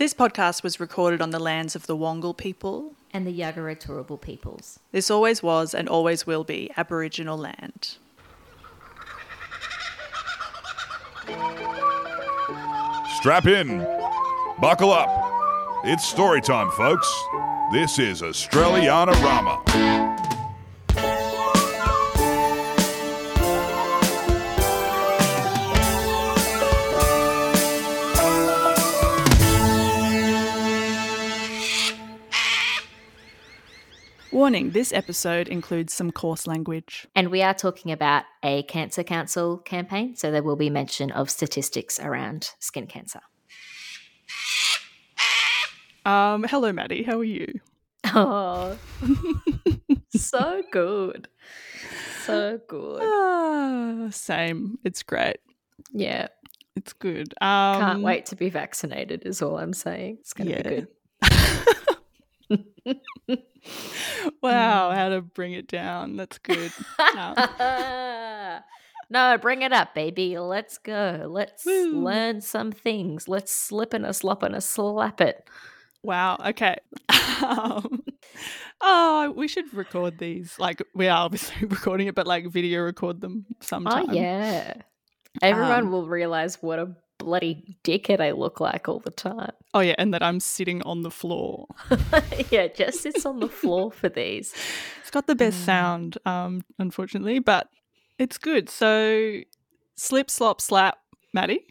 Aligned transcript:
This 0.00 0.14
podcast 0.14 0.62
was 0.62 0.80
recorded 0.80 1.20
on 1.20 1.28
the 1.28 1.38
lands 1.38 1.76
of 1.76 1.86
the 1.86 1.94
Wongal 1.94 2.34
people. 2.34 2.94
and 3.12 3.26
the 3.26 3.38
Yagara 3.38 3.78
Turrbal 3.78 4.18
peoples. 4.18 4.80
This 4.92 5.10
always 5.10 5.42
was 5.42 5.74
and 5.74 5.90
always 5.90 6.26
will 6.26 6.42
be 6.42 6.70
Aboriginal 6.78 7.36
land. 7.36 7.98
Strap 13.18 13.44
in. 13.44 13.80
Buckle 14.58 14.90
up. 14.90 15.10
It's 15.84 16.08
story 16.08 16.40
time, 16.40 16.70
folks. 16.70 17.12
This 17.70 17.98
is 17.98 18.22
Australiana 18.22 19.12
Rama. 19.22 19.99
Warning 34.50 34.70
this 34.70 34.92
episode 34.92 35.46
includes 35.46 35.92
some 35.92 36.10
coarse 36.10 36.44
language. 36.44 37.06
And 37.14 37.30
we 37.30 37.40
are 37.40 37.54
talking 37.54 37.92
about 37.92 38.24
a 38.42 38.64
Cancer 38.64 39.04
Council 39.04 39.58
campaign, 39.58 40.16
so 40.16 40.32
there 40.32 40.42
will 40.42 40.56
be 40.56 40.68
mention 40.68 41.12
of 41.12 41.30
statistics 41.30 42.00
around 42.00 42.50
skin 42.58 42.88
cancer. 42.88 43.20
Um, 46.04 46.42
hello, 46.42 46.72
Maddie. 46.72 47.04
How 47.04 47.20
are 47.20 47.24
you? 47.24 47.60
Oh, 48.06 48.76
so 50.16 50.64
good. 50.72 51.28
So 52.24 52.60
good. 52.66 53.02
Ah, 53.04 54.08
same. 54.10 54.80
It's 54.82 55.04
great. 55.04 55.36
Yeah. 55.92 56.26
It's 56.74 56.92
good. 56.92 57.34
Um, 57.40 57.80
Can't 57.80 58.02
wait 58.02 58.26
to 58.26 58.34
be 58.34 58.50
vaccinated, 58.50 59.22
is 59.26 59.42
all 59.42 59.58
I'm 59.58 59.74
saying. 59.74 60.18
It's 60.22 60.32
going 60.32 60.48
to 60.48 60.56
yeah. 60.56 60.62
be 60.62 60.74
good. 60.74 61.76
wow, 64.42 64.90
how 64.90 65.08
to 65.10 65.20
bring 65.22 65.52
it 65.52 65.66
down. 65.68 66.16
That's 66.16 66.38
good. 66.38 66.72
No, 69.12 69.36
bring 69.38 69.62
it 69.62 69.72
up, 69.72 69.92
baby. 69.92 70.38
Let's 70.38 70.78
go. 70.78 71.26
Let's 71.28 71.66
Woo. 71.66 72.00
learn 72.00 72.40
some 72.40 72.70
things. 72.70 73.26
Let's 73.26 73.50
slip 73.50 73.92
and 73.92 74.06
a 74.06 74.14
slop 74.14 74.44
and 74.44 74.54
a 74.54 74.60
slap 74.60 75.20
it. 75.20 75.48
wow. 76.04 76.36
Okay. 76.46 76.76
Um, 77.44 78.04
oh, 78.80 79.32
we 79.36 79.48
should 79.48 79.74
record 79.74 80.16
these. 80.18 80.54
Like, 80.60 80.80
we 80.94 81.08
are 81.08 81.24
obviously 81.24 81.66
recording 81.66 82.06
it, 82.06 82.14
but 82.14 82.28
like 82.28 82.52
video 82.52 82.82
record 82.82 83.20
them 83.20 83.46
sometime. 83.60 84.10
Oh, 84.10 84.12
yeah. 84.12 84.74
Everyone 85.42 85.86
Um, 85.86 85.90
will 85.90 86.06
realize 86.06 86.62
what 86.62 86.78
a 86.78 86.94
bloody 87.20 87.76
dickhead 87.84 88.20
I 88.20 88.32
look 88.32 88.58
like 88.60 88.88
all 88.88 88.98
the 89.00 89.10
time. 89.12 89.52
Oh, 89.72 89.78
yeah. 89.80 89.94
And 89.98 90.12
that 90.14 90.22
I'm 90.22 90.40
sitting 90.40 90.82
on 90.82 91.02
the 91.02 91.12
floor. 91.12 91.68
yeah, 92.50 92.66
Jess 92.66 92.98
sits 92.98 93.24
on 93.24 93.38
the 93.38 93.48
floor 93.48 93.92
for 93.92 94.08
these. 94.08 94.52
It's 95.02 95.10
got 95.12 95.26
the 95.28 95.36
best 95.36 95.58
Mm. 95.62 95.64
sound, 95.64 96.18
um, 96.26 96.62
unfortunately, 96.78 97.38
but 97.38 97.68
it's 98.18 98.36
good. 98.38 98.68
So, 98.68 99.40
slip, 99.96 100.28
slop, 100.30 100.60
slap, 100.60 100.98
Maddie. 101.32 101.64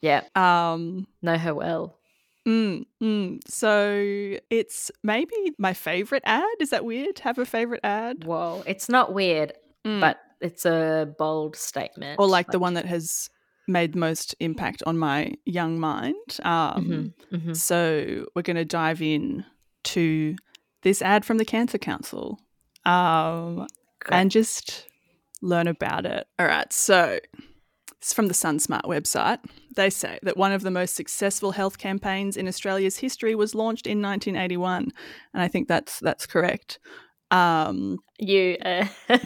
Yeah, 0.00 0.22
Um, 0.36 1.06
know 1.22 1.36
her 1.38 1.54
well. 1.54 1.98
mm, 2.46 2.84
mm. 3.02 3.40
So 3.48 4.38
it's 4.48 4.90
maybe 5.02 5.34
my 5.58 5.72
favorite 5.74 6.22
ad. 6.24 6.56
Is 6.60 6.70
that 6.70 6.84
weird? 6.84 7.18
Have 7.20 7.38
a 7.38 7.44
favorite 7.44 7.80
ad? 7.84 8.24
Whoa, 8.24 8.62
it's 8.66 8.88
not 8.88 9.12
weird, 9.12 9.52
Mm. 9.84 10.00
but 10.00 10.18
it's 10.40 10.64
a 10.64 11.12
bold 11.18 11.54
statement. 11.56 12.18
or 12.20 12.26
like 12.28 12.50
the 12.50 12.58
one 12.60 12.74
that 12.74 12.86
has 12.86 13.28
made 13.70 13.92
the 13.94 13.98
most 13.98 14.34
impact 14.40 14.82
on 14.86 14.98
my 14.98 15.34
young 15.46 15.78
mind. 15.78 16.14
Um, 16.42 17.14
Mhm, 17.30 17.40
mhm. 17.40 17.56
So 17.56 18.26
we're 18.34 18.42
going 18.42 18.56
to 18.56 18.64
dive 18.64 19.00
in 19.00 19.44
to 19.84 20.36
this 20.82 21.00
ad 21.02 21.24
from 21.24 21.38
the 21.38 21.44
Cancer 21.44 21.78
Council 21.78 22.40
um, 22.84 23.66
and 24.10 24.30
just 24.30 24.86
learn 25.42 25.66
about 25.68 26.04
it. 26.06 26.26
All 26.38 26.46
right, 26.46 26.70
so 26.72 27.18
it's 27.98 28.12
from 28.12 28.28
the 28.28 28.34
SunSmart 28.34 28.84
website. 28.84 29.38
They 29.76 29.90
say 29.90 30.18
that 30.22 30.36
one 30.36 30.52
of 30.52 30.62
the 30.62 30.70
most 30.70 30.94
successful 30.96 31.52
health 31.52 31.78
campaigns 31.78 32.36
in 32.36 32.48
Australia's 32.48 32.98
history 32.98 33.34
was 33.34 33.54
launched 33.54 33.86
in 33.86 34.00
1981, 34.02 34.90
and 35.34 35.42
I 35.42 35.48
think 35.48 35.68
that's 35.68 36.00
that's 36.00 36.26
correct. 36.26 36.78
Um, 37.30 37.98
you, 38.18 38.56
uh, 38.64 38.86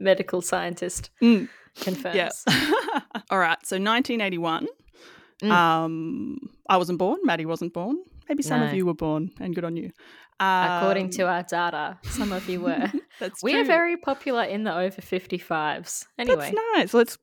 medical 0.00 0.40
scientist, 0.40 1.10
Mm. 1.20 1.48
Confirms. 1.80 2.14
yeah. 2.16 2.30
All 3.30 3.38
right, 3.38 3.58
so 3.64 3.76
1981. 3.76 4.66
Mm. 5.42 5.50
Um, 5.50 6.38
I 6.68 6.76
wasn't 6.76 6.98
born. 6.98 7.18
Maddie 7.24 7.46
wasn't 7.46 7.72
born. 7.72 7.98
Maybe 8.28 8.42
some 8.42 8.62
of 8.62 8.72
you 8.72 8.86
were 8.86 8.94
born, 8.94 9.30
and 9.40 9.54
good 9.54 9.64
on 9.64 9.76
you. 9.76 9.90
According 10.40 11.04
Um, 11.06 11.10
to 11.10 11.22
our 11.28 11.42
data, 11.42 11.98
some 12.04 12.32
of 12.32 12.48
you 12.48 12.60
were. 12.62 12.90
that's 13.20 13.42
we 13.42 13.54
are 13.56 13.64
very 13.64 13.96
popular 13.96 14.42
in 14.42 14.64
the 14.64 14.74
over 14.74 15.00
55s. 15.00 16.06
Anyway, 16.18 16.36
That's 16.36 16.56
nice. 16.74 16.94
Let's. 16.94 17.18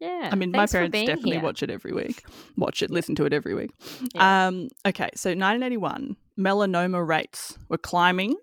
yeah. 0.00 0.28
I 0.32 0.34
mean, 0.36 0.50
my 0.52 0.66
parents 0.66 0.96
definitely 0.96 1.32
here. 1.32 1.42
watch 1.42 1.62
it 1.62 1.70
every 1.70 1.92
week. 1.92 2.24
Watch 2.56 2.82
it, 2.82 2.90
listen 2.90 3.14
to 3.16 3.24
it 3.26 3.32
every 3.32 3.54
week. 3.54 3.70
Yeah. 4.14 4.46
Um, 4.46 4.68
okay, 4.86 5.10
so 5.14 5.30
1981, 5.30 6.16
melanoma 6.38 7.06
rates 7.06 7.58
were 7.68 7.76
climbing, 7.78 8.34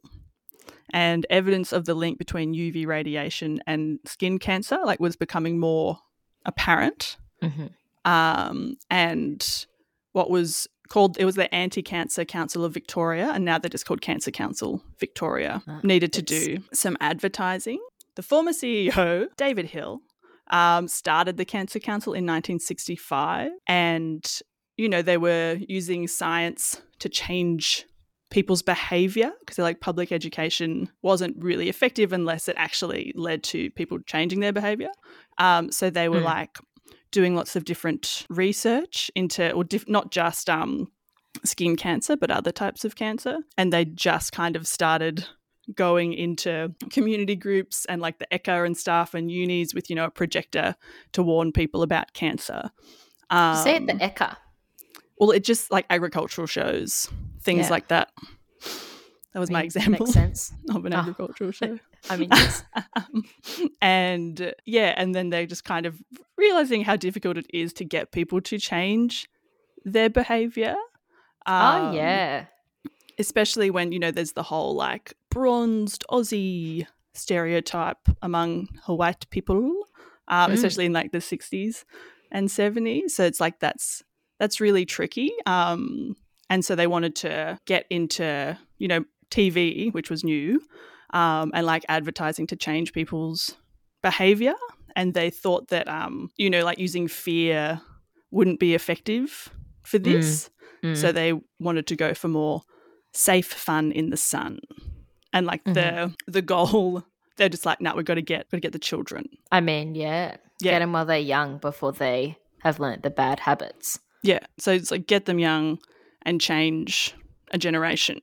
and 0.94 1.26
evidence 1.30 1.72
of 1.72 1.86
the 1.86 1.94
link 1.94 2.18
between 2.18 2.54
UV 2.54 2.86
radiation 2.86 3.62
and 3.68 4.00
skin 4.06 4.40
cancer 4.40 4.80
like 4.86 5.00
was 5.00 5.16
becoming 5.16 5.60
more 5.60 6.00
apparent. 6.46 7.18
Mhm. 7.42 7.72
Um, 8.06 8.78
and 8.90 9.66
what 10.12 10.30
was 10.30 10.68
called 10.90 11.18
it 11.18 11.26
was 11.26 11.36
the 11.36 11.54
Anti-Cancer 11.54 12.26
Council 12.26 12.66
of 12.66 12.74
Victoria, 12.74 13.32
and 13.34 13.46
now 13.46 13.58
they're 13.58 13.70
just 13.70 13.86
called 13.86 14.02
Cancer 14.02 14.32
Council 14.32 14.84
Victoria. 15.00 15.64
Ah, 15.68 15.80
needed 15.84 16.12
to 16.14 16.22
do 16.22 16.58
some 16.74 16.98
advertising. 17.00 17.80
The 18.16 18.24
former 18.24 18.52
CEO, 18.52 19.28
David 19.38 19.68
Hill, 19.68 20.02
um, 20.50 20.90
started 20.90 21.38
the 21.38 21.46
Cancer 21.46 21.80
Council 21.80 22.12
in 22.14 22.26
1965, 22.26 23.52
and 23.68 24.30
you 24.76 24.90
know 24.90 25.02
they 25.02 25.18
were 25.18 25.58
using 25.68 26.08
science 26.08 26.82
to 27.00 27.08
change 27.08 27.86
people's 28.32 28.62
behavior 28.64 29.32
because 29.40 29.58
they're 29.58 29.64
like 29.64 29.82
public 29.82 30.12
education 30.12 30.90
wasn't 31.04 31.36
really 31.44 31.70
effective 31.70 32.12
unless 32.14 32.48
it 32.48 32.56
actually 32.58 33.12
led 33.16 33.44
to 33.44 33.70
people 33.72 34.00
changing 34.08 34.40
their 34.40 34.54
behavior. 34.54 34.90
Um, 35.38 35.72
so 35.72 35.90
they 35.90 36.10
were 36.10 36.22
Mm. 36.22 36.24
like 36.26 36.58
doing 37.12 37.36
lots 37.36 37.56
of 37.56 37.66
different 37.66 38.26
research 38.30 39.12
into, 39.16 39.52
or 39.52 39.64
diff- 39.64 39.88
not 39.90 40.12
just 40.12 40.50
um, 40.50 40.90
skin 41.44 41.76
cancer, 41.76 42.16
but 42.16 42.32
other 42.32 42.52
types 42.52 42.86
of 42.86 42.96
cancer. 42.96 43.40
And 43.58 43.72
they 43.74 43.86
just 43.86 44.32
kind 44.32 44.56
of 44.56 44.66
started 44.66 45.26
going 45.76 46.14
into 46.14 46.74
community 46.90 47.36
groups 47.36 47.86
and 47.86 48.02
like 48.02 48.18
the 48.20 48.28
Ekka 48.32 48.66
and 48.66 48.76
stuff 48.78 49.14
and 49.14 49.30
unis 49.32 49.74
with, 49.74 49.90
you 49.90 49.96
know, 49.96 50.06
a 50.06 50.10
projector 50.10 50.76
to 51.12 51.22
warn 51.22 51.52
people 51.52 51.84
about 51.84 52.14
cancer. 52.14 52.72
Um, 53.30 53.56
Say 53.58 53.76
it 53.76 53.88
the 53.88 53.94
Ekka. 53.94 54.38
well, 55.18 55.32
it 55.32 55.44
just 55.44 55.70
like 55.72 55.86
agricultural 55.90 56.48
shows, 56.48 57.10
things 57.42 57.66
Yeah. 57.66 57.70
like 57.70 57.88
that. 57.90 58.12
That 59.34 59.40
was 59.40 59.50
my 59.50 59.60
Mean- 59.60 59.66
example 59.66 60.06
Makes 60.08 60.14
sense. 60.14 60.54
of 60.70 60.86
an 60.86 60.94
Oh. 60.94 60.98
agricultural 60.98 61.52
show. 61.52 61.80
I 62.10 62.18
mean, 62.18 62.30
yes. 62.32 62.64
Um, 62.96 63.24
and 63.82 64.42
uh, 64.42 64.52
yeah, 64.66 64.94
and 64.98 65.16
then 65.16 65.30
they're 65.30 65.46
just 65.46 65.64
kind 65.64 65.86
of 65.86 66.02
realizing 66.38 66.84
how 66.84 66.96
difficult 66.96 67.38
it 67.38 67.46
is 67.54 67.72
to 67.74 67.86
get 67.86 68.12
people 68.12 68.42
to 68.42 68.58
change 68.58 69.30
their 69.86 70.10
behavior. 70.10 70.76
oh, 71.48 71.54
Um, 71.88 71.96
yeah. 71.96 72.46
Especially 73.18 73.70
when, 73.70 73.92
you 73.92 74.00
know, 74.00 74.12
there's 74.12 74.34
the 74.34 74.44
whole 74.44 74.76
like 74.76 75.14
bronzed 75.30 76.04
Aussie 76.12 76.88
stereotype 77.14 78.08
among 78.22 78.68
white 78.88 79.30
people, 79.30 79.88
um, 80.28 80.52
Mm. 80.52 80.54
especially 80.54 80.86
in 80.88 80.94
like 80.94 81.12
the 81.12 81.22
60s 81.22 81.86
and 82.32 82.50
70s. 82.50 83.12
So 83.12 83.24
it's 83.26 83.40
like 83.40 83.60
that's 83.60 84.04
that's 84.40 84.60
really 84.60 84.86
tricky. 84.86 85.32
Um, 85.46 86.16
and 86.52 86.66
so 86.66 86.76
they 86.76 86.86
wanted 86.86 87.16
to 87.16 87.58
get 87.66 87.86
into, 87.90 88.60
you 88.78 88.90
know, 88.90 89.06
TV, 89.30 89.92
which 89.94 90.10
was 90.10 90.22
new, 90.22 90.62
um, 91.12 91.50
and 91.54 91.66
like 91.66 91.86
advertising 91.88 92.46
to 92.48 92.58
change 92.58 92.92
people's 92.92 93.56
behavior. 94.04 94.54
And 94.94 95.14
they 95.14 95.30
thought 95.30 95.70
that, 95.70 95.88
um, 95.88 96.30
you 96.36 96.50
know, 96.50 96.66
like 96.66 96.78
using 96.78 97.08
fear 97.08 97.80
wouldn't 98.32 98.60
be 98.60 98.76
effective 98.76 99.48
for 99.84 99.98
this. 99.98 100.50
Mm. 100.84 100.98
So 100.98 101.14
they 101.14 101.40
wanted 101.60 101.88
to 101.88 101.96
go 101.96 102.14
for 102.14 102.28
more 102.28 102.64
safe 103.14 103.48
fun 103.48 103.94
in 103.94 104.10
the 104.10 104.18
sun. 104.18 104.60
And 105.32 105.48
like 105.48 105.64
the 105.64 106.14
the 106.28 106.42
goal, 106.42 107.04
they're 107.38 107.48
just 107.48 107.66
like, 107.66 107.80
no, 107.80 107.96
we've 107.96 108.04
got 108.04 108.16
to 108.16 108.22
get 108.22 108.50
got 108.52 108.58
to 108.58 108.60
get 108.60 108.74
the 108.74 108.80
children. 108.80 109.30
I 109.54 109.62
mean, 109.62 109.96
yeah. 109.96 110.36
Yeah. 110.60 110.74
Get 110.74 110.80
them 110.80 110.92
while 110.92 111.06
they're 111.06 111.18
young 111.18 111.60
before 111.60 111.94
they 111.94 112.38
have 112.60 112.78
learnt 112.82 113.04
the 113.04 113.10
bad 113.10 113.40
habits. 113.40 114.00
Yeah. 114.22 114.40
So 114.58 114.74
it's 114.74 114.92
like 114.92 115.08
get 115.08 115.26
them 115.26 115.40
young 115.40 115.80
and 116.24 116.40
change 116.40 117.14
a 117.52 117.58
generation. 117.58 118.20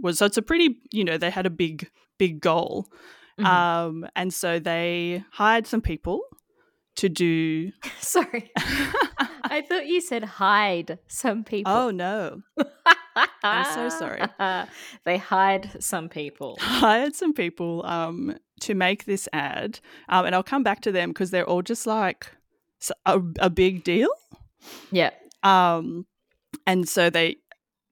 Was 0.00 0.18
so 0.18 0.26
it's 0.26 0.36
a 0.36 0.42
pretty, 0.42 0.76
you 0.92 1.04
know, 1.04 1.18
they 1.18 1.30
had 1.30 1.46
a 1.46 1.50
big, 1.50 1.90
big 2.18 2.40
goal. 2.40 2.86
Mhm. 3.38 3.44
Um, 3.46 4.06
and 4.16 4.32
so 4.32 4.58
they 4.58 5.24
hired 5.32 5.66
some 5.66 5.80
people 5.80 6.20
to 6.96 7.08
do. 7.08 7.72
Sorry. 8.00 8.50
I 9.50 9.62
thought 9.62 9.86
you 9.86 10.00
said 10.00 10.24
hide 10.24 10.98
some 11.08 11.42
people. 11.42 11.72
Oh 11.72 11.90
no, 11.90 12.42
I'm 13.42 13.64
so 13.74 13.88
sorry. 13.88 14.22
they 15.04 15.16
hired 15.16 15.70
some 15.82 16.08
people. 16.08 16.58
hired 16.60 17.14
some 17.14 17.32
people 17.32 17.84
um, 17.86 18.36
to 18.60 18.74
make 18.74 19.04
this 19.04 19.28
ad, 19.32 19.80
um, 20.08 20.26
and 20.26 20.34
I'll 20.34 20.42
come 20.42 20.62
back 20.62 20.80
to 20.82 20.92
them 20.92 21.10
because 21.10 21.30
they're 21.30 21.48
all 21.48 21.62
just 21.62 21.86
like 21.86 22.30
a 23.06 23.50
big 23.50 23.84
deal. 23.84 24.10
Yeah. 24.90 25.10
Um, 25.42 26.06
and 26.66 26.88
so 26.88 27.10
they 27.10 27.36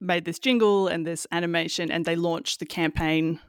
made 0.01 0.25
this 0.25 0.39
jingle 0.39 0.89
and 0.89 1.07
this 1.07 1.27
animation, 1.33 1.91
and 1.91 2.05
they 2.05 2.17
launched 2.17 2.59
the 2.61 2.67
campaign 2.67 3.41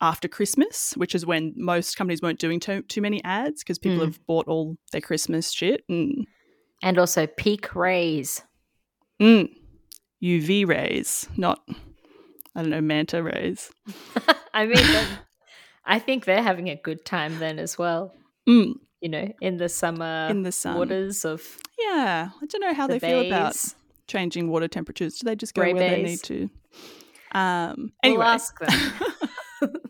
after 0.00 0.28
Christmas, 0.28 0.92
which 0.96 1.14
is 1.14 1.24
when 1.24 1.54
most 1.56 1.96
companies 1.96 2.20
weren't 2.20 2.38
doing 2.38 2.60
too, 2.60 2.82
too 2.82 3.00
many 3.00 3.22
ads 3.24 3.62
because 3.62 3.78
people 3.78 4.02
Mm. 4.02 4.06
have 4.06 4.26
bought 4.26 4.46
all 4.46 4.76
their 4.92 5.00
Christmas 5.00 5.50
shit 5.52 5.82
and 5.88 6.26
And 6.82 6.98
also 6.98 7.26
peak 7.26 7.74
rays. 7.74 8.42
mm, 9.20 9.48
UV 10.20 10.66
rays, 10.66 11.26
not 11.38 11.66
I 12.54 12.60
don't 12.62 12.70
know 12.70 12.80
manta 12.82 13.22
rays. 13.22 13.70
I 14.54 14.66
mean, 14.66 15.18
I 15.84 15.98
think 15.98 16.24
they're 16.26 16.42
having 16.42 16.68
a 16.68 16.76
good 16.76 17.04
time 17.06 17.38
then 17.38 17.58
as 17.58 17.78
well. 17.78 18.14
Mm, 18.48 18.74
You 19.00 19.08
know, 19.08 19.32
in 19.40 19.56
the 19.56 19.68
summer 19.70 20.28
In 20.28 20.42
the 20.42 20.52
sun. 20.52 20.76
waters 20.76 21.24
of 21.24 21.56
yeah, 21.78 22.30
I 22.42 22.46
don't 22.46 22.60
know 22.60 22.74
how 22.74 22.86
the 22.86 22.94
they 22.94 22.98
feel 23.00 23.20
about 23.20 23.52
bays. 23.52 23.74
Changing 24.06 24.48
water 24.48 24.68
temperatures. 24.68 25.18
Do 25.18 25.24
they 25.26 25.36
just 25.36 25.54
go 25.54 25.62
Grey 25.62 25.74
where 25.74 25.90
they 25.90 26.02
need 26.02 26.22
to? 26.24 26.48
Um, 27.32 27.92
We'll 28.02 28.12
anyway, 28.12 28.24
ask 28.26 28.58
them. 28.58 28.92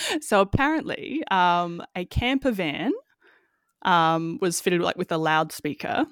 so 0.20 0.40
apparently, 0.40 1.22
um, 1.30 1.82
a 1.94 2.04
camper 2.04 2.50
van 2.50 2.92
um, 3.82 4.38
was 4.40 4.60
fitted 4.60 4.80
like 4.80 4.96
with 4.96 5.12
a 5.12 5.18
loudspeaker, 5.18 6.06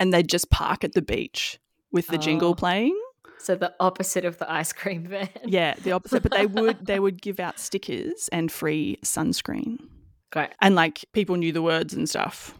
and 0.00 0.12
they'd 0.12 0.28
just 0.28 0.50
park 0.50 0.84
at 0.84 0.92
the 0.92 1.02
beach 1.02 1.58
with 1.92 2.06
the 2.08 2.16
Oh. 2.16 2.20
jingle 2.20 2.54
playing. 2.54 2.98
so 3.38 3.54
the 3.54 3.72
opposite 3.80 4.24
of 4.24 4.38
the 4.38 4.50
ice 4.50 4.72
cream 4.72 5.06
van. 5.06 5.28
Yeah, 5.44 5.74
the 5.82 5.92
opposite. 5.98 6.22
But 6.22 6.32
they 6.32 6.46
would 6.46 6.86
they 6.86 6.98
would 7.00 7.20
give 7.22 7.38
out 7.40 7.58
stickers 7.58 8.28
and 8.32 8.50
free 8.50 8.98
sunscreen, 9.04 9.78
Great. 10.32 10.50
and 10.60 10.74
like 10.74 11.04
people 11.12 11.36
knew 11.36 11.52
the 11.52 11.62
words 11.62 11.92
and 11.94 12.08
stuff 12.08 12.54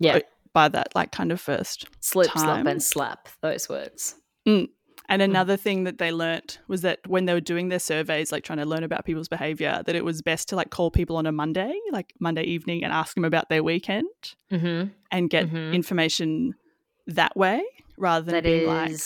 Yeah. 0.00 0.20
By 0.56 0.68
that 0.68 0.88
like 0.94 1.12
kind 1.12 1.30
of 1.32 1.38
first 1.40 1.86
Slip, 2.00 2.30
slop, 2.30 2.44
time. 2.46 2.66
and 2.66 2.82
slap. 2.82 3.28
Those 3.42 3.68
words. 3.68 4.14
And 4.46 5.22
another 5.22 5.56
thing 5.56 5.84
that 5.84 5.98
they 5.98 6.10
learnt 6.10 6.58
was 6.66 6.80
that 6.80 6.98
when 7.06 7.26
they 7.26 7.34
were 7.34 7.40
doing 7.52 7.68
their 7.68 7.78
surveys, 7.78 8.32
like 8.32 8.42
trying 8.42 8.58
to 8.58 8.64
learn 8.64 8.82
about 8.82 9.04
people's 9.04 9.28
behavior, 9.28 9.82
that 9.86 9.94
it 9.94 10.04
was 10.04 10.22
best 10.22 10.48
to 10.48 10.56
like 10.56 10.70
call 10.70 10.90
people 10.90 11.16
on 11.16 11.26
a 11.26 11.32
Monday, 11.32 11.72
like 11.92 12.14
Monday 12.18 12.42
evening, 12.44 12.82
and 12.82 12.92
ask 12.92 13.14
them 13.14 13.24
about 13.24 13.48
their 13.50 13.62
weekend 13.62 14.08
Mm-hmm. 14.50 14.88
and 15.12 15.30
get 15.30 15.48
Mhm. 15.50 15.74
information 15.74 16.54
that 17.06 17.36
way 17.36 17.62
rather 17.98 18.24
than 18.24 18.34
That 18.34 18.44
being 18.44 18.66
like. 18.66 18.96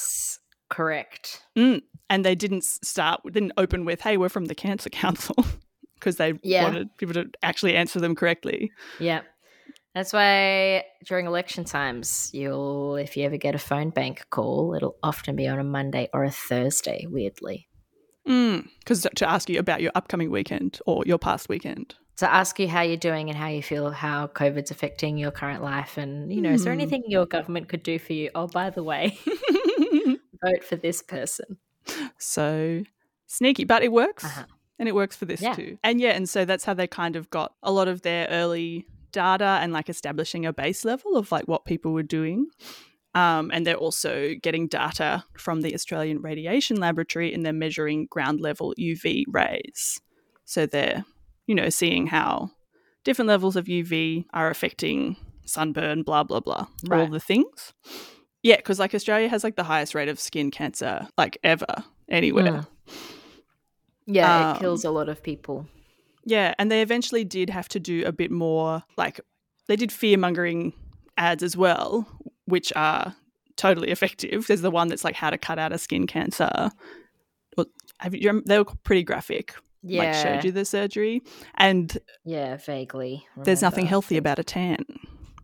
correct. 0.70 1.43
Mm. 1.58 1.82
And 2.08 2.25
they 2.25 2.35
didn't 2.37 2.64
start, 2.64 3.20
didn't 3.31 3.53
open 3.56 3.85
with, 3.85 4.00
"Hey, 4.03 4.17
we're 4.17 4.29
from 4.29 4.46
the 4.46 4.55
Cancer 4.55 4.88
Council," 4.91 5.35
because 5.96 6.17
they 6.17 6.32
Yeah. 6.43 6.62
wanted 6.64 6.96
people 6.96 7.14
to 7.14 7.26
actually 7.43 7.75
answer 7.76 7.99
them 8.00 8.14
correctly. 8.14 8.70
Yeah. 9.00 9.20
That's 9.94 10.12
why 10.12 10.84
during 11.04 11.26
election 11.26 11.64
times, 11.64 12.31
you'll, 12.32 12.96
if 12.96 13.16
you 13.16 13.25
ever 13.25 13.37
get 13.37 13.54
a 13.56 13.58
phone 13.58 13.90
bank 13.90 14.25
call, 14.31 14.75
it'll 14.75 14.96
often 15.02 15.34
be 15.34 15.48
on 15.48 15.58
a 15.58 15.64
Monday 15.64 16.08
or 16.12 16.22
a 16.25 16.31
Thursday, 16.31 17.06
weirdly. 17.08 17.69
Because 18.25 19.06
to 19.16 19.28
ask 19.28 19.48
you 19.50 19.58
about 19.58 19.81
your 19.82 19.90
upcoming 19.96 20.31
weekend 20.31 20.78
or 20.87 21.02
your 21.06 21.19
past 21.19 21.48
weekend. 21.48 21.96
To 22.19 22.32
ask 22.32 22.60
you 22.60 22.69
how 22.69 22.82
you're 22.82 22.96
doing 22.96 23.28
and 23.31 23.37
how 23.37 23.48
you 23.48 23.62
feel, 23.62 23.90
how 23.90 24.28
COVID's 24.28 24.70
affecting 24.70 25.16
your 25.19 25.32
current 25.32 25.62
life. 25.62 25.96
And, 25.96 26.32
you 26.32 26.40
know, 26.40 26.52
is 26.52 26.62
there 26.62 26.72
Hmm. 26.72 26.81
anything 26.81 27.02
your 27.08 27.26
government 27.26 27.69
could 27.69 27.82
do 27.82 27.98
for 27.98 28.12
you? 28.12 28.31
Oh, 28.34 28.46
by 28.46 28.70
the 28.70 28.84
way, 28.84 29.19
vote 30.44 30.62
for 30.62 30.76
this 30.76 31.02
person. 31.02 31.56
So 32.19 32.82
sneaky, 33.26 33.64
but 33.64 33.82
it 33.82 33.90
works. 33.90 34.25
Uh-huh. 34.25 34.44
And 34.78 34.88
it 34.88 34.94
works 34.94 35.16
for 35.16 35.25
this 35.25 35.40
Yeah. 35.40 35.54
too. 35.54 35.78
And 35.82 36.00
yeah, 36.00 36.10
and 36.10 36.28
so 36.28 36.44
that's 36.44 36.64
how 36.64 36.75
they 36.75 36.86
kind 36.86 37.16
of 37.16 37.28
got 37.31 37.54
a 37.62 37.72
lot 37.72 37.88
of 37.88 38.02
their 38.02 38.28
early 38.28 38.86
data 39.12 39.58
and 39.60 39.72
like 39.72 39.88
establishing 39.88 40.46
a 40.46 40.52
base 40.52 40.84
level 40.84 41.16
of 41.16 41.30
like 41.32 41.46
what 41.46 41.64
people 41.64 41.92
were 41.92 42.02
doing. 42.02 42.46
Um, 43.14 43.50
and 43.52 43.66
they're 43.66 43.76
also 43.76 44.34
getting 44.40 44.68
data 44.68 45.24
from 45.36 45.62
the 45.62 45.74
Australian 45.74 46.20
Radiation 46.22 46.76
Laboratory 46.76 47.34
and 47.34 47.44
they're 47.44 47.52
measuring 47.52 48.06
ground 48.06 48.40
level 48.40 48.72
UV 48.78 49.24
rays. 49.28 50.00
So 50.44 50.66
they're, 50.66 51.04
you 51.46 51.54
know, 51.54 51.70
seeing 51.70 52.06
how 52.06 52.50
different 53.04 53.28
levels 53.28 53.56
of 53.56 53.66
UV 53.66 54.26
are 54.32 54.48
affecting 54.50 55.16
sunburn, 55.44 56.02
blah, 56.02 56.22
blah, 56.22 56.40
blah, 56.40 56.66
all 56.92 57.08
the 57.08 57.20
things. 57.20 57.72
Yeah, 58.42 58.56
because 58.56 58.78
like 58.78 58.94
Australia 58.94 59.28
has 59.28 59.44
like 59.44 59.56
the 59.56 59.64
highest 59.64 59.94
rate 59.94 60.08
of 60.08 60.20
skin 60.20 60.50
cancer 60.50 61.08
like 61.18 61.38
ever 61.42 61.84
anywhere. 62.08 62.44
Mm. 62.44 62.66
Yeah, 64.06 64.50
Um, 64.50 64.56
it 64.56 64.60
kills 64.60 64.84
a 64.84 64.90
lot 64.90 65.08
of 65.08 65.22
people. 65.22 65.66
Yeah, 66.31 66.55
and 66.61 66.71
they 66.71 66.81
eventually 66.81 67.25
did 67.25 67.50
have 67.50 67.69
to 67.71 67.81
do 67.81 68.05
a 68.06 68.12
bit 68.12 68.31
more 68.31 68.85
like 68.97 69.21
they 69.67 69.75
did 69.75 69.91
fear 69.91 70.17
mongering 70.17 70.73
ads 71.17 71.43
as 71.43 71.56
well, 71.56 72.06
which 72.44 72.73
are 72.77 73.17
totally 73.56 73.91
effective. 73.97 74.47
There's 74.47 74.61
the 74.61 74.71
one 74.71 74.87
that's 74.87 75.03
like 75.03 75.17
how 75.17 75.31
to 75.31 75.38
cut 75.38 75.59
out 75.59 75.73
a 75.73 75.79
skin 75.79 76.06
cancer. 76.06 76.71
Or, 77.59 77.67
you, 78.12 78.43
they 78.47 78.59
were 78.59 78.65
pretty 78.85 79.03
graphic. 79.03 79.56
Yeah. 79.82 80.05
Like 80.05 80.15
showed 80.15 80.44
you 80.44 80.53
the 80.53 80.65
surgery, 80.65 81.23
and 81.56 81.99
yeah, 82.25 82.59
vaguely. 82.59 83.27
there's 83.37 83.62
nothing 83.62 83.87
healthy 83.87 84.17
about 84.17 84.38
a 84.38 84.44
tan. 84.44 84.85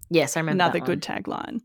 Yes, 0.08 0.36
I 0.36 0.40
remember. 0.40 0.62
Another 0.62 0.78
good 0.78 1.02
tagline. 1.02 1.62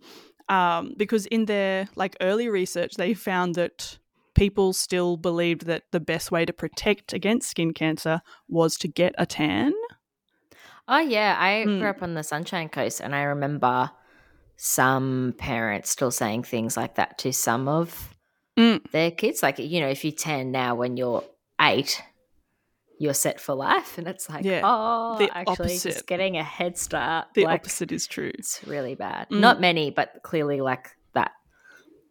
Um, 0.50 0.96
because 0.98 1.28
in 1.28 1.46
their 1.46 1.90
like 1.96 2.18
early 2.22 2.50
research, 2.50 2.96
they 2.96 3.14
found 3.14 3.54
that 3.56 4.00
people 4.42 4.74
still 4.74 5.18
believed 5.18 5.68
that 5.68 5.84
the 5.92 6.00
best 6.00 6.32
way 6.32 6.46
to 6.46 6.52
protect 6.52 7.14
against 7.14 7.48
skin 7.48 7.74
cancer 7.74 8.22
was 8.50 8.76
to 8.76 8.88
get 8.88 9.14
a 9.20 9.26
tan. 9.28 9.72
Oh 10.88 10.98
yeah, 10.98 11.36
I 11.40 11.64
Mm. 11.68 11.78
grew 11.80 11.88
up 11.90 12.02
on 12.02 12.16
the 12.16 12.24
Sunshine 12.24 12.68
Coast, 12.68 13.00
and 13.02 13.14
I 13.14 13.22
remember 13.22 13.92
some 14.58 15.36
parents 15.38 15.92
still 15.92 16.10
saying 16.10 16.42
things 16.44 16.76
like 16.76 16.96
that 16.96 17.20
to 17.20 17.32
some 17.32 17.68
of 17.68 18.16
Mm. 18.58 18.82
their 18.92 19.12
kids. 19.12 19.44
Like 19.44 19.60
you 19.60 19.80
know, 19.80 19.90
if 19.90 20.04
you 20.04 20.12
tan 20.12 20.52
now 20.52 20.74
when 20.74 20.98
you're 20.98 21.24
eight, 21.62 22.02
you're 23.00 23.14
set 23.14 23.40
for 23.40 23.54
life, 23.54 24.00
and 24.00 24.08
it's 24.08 24.28
like, 24.28 24.44
Yeah, 24.44 24.62
oh, 24.64 25.18
the 25.20 25.30
actually, 25.38 25.74
opposite. 25.76 25.94
just 25.94 26.08
getting 26.08 26.38
a 26.38 26.44
head 26.44 26.80
start. 26.80 27.28
The 27.36 27.46
like, 27.46 27.62
opposite 27.62 27.92
is 27.92 28.08
true. 28.08 28.32
It's 28.40 28.60
really 28.66 28.96
bad. 28.96 29.30
Mm. 29.30 29.40
Not 29.40 29.62
many, 29.62 29.92
but 29.92 30.22
clearly, 30.24 30.62
like 30.62 30.90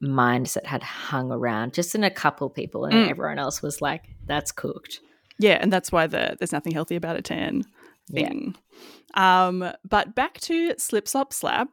mindset 0.03 0.65
had 0.67 0.83
hung 0.83 1.31
around 1.31 1.75
just 1.75 1.95
in 1.95 2.05
a 2.05 2.11
couple 2.11 2.49
people, 2.51 2.85
and 2.85 2.95
Mm. 2.95 3.11
everyone 3.11 3.39
else 3.39 3.63
was 3.63 3.81
like, 3.83 4.05
"That's 4.27 4.51
cooked." 4.53 5.01
Yeah, 5.39 5.59
and 5.61 5.73
that's 5.73 5.91
why 5.93 6.07
the 6.07 6.37
there's 6.39 6.53
nothing 6.53 6.73
healthy 6.73 6.97
about 6.97 7.17
a 7.17 7.23
tan 7.23 7.63
Yeah. 8.09 8.29
thing. 8.29 8.55
Um, 9.15 9.71
but 9.89 10.15
back 10.15 10.41
to 10.43 10.75
Slip 10.79 11.07
Slop 11.09 11.33
Slap, 11.33 11.69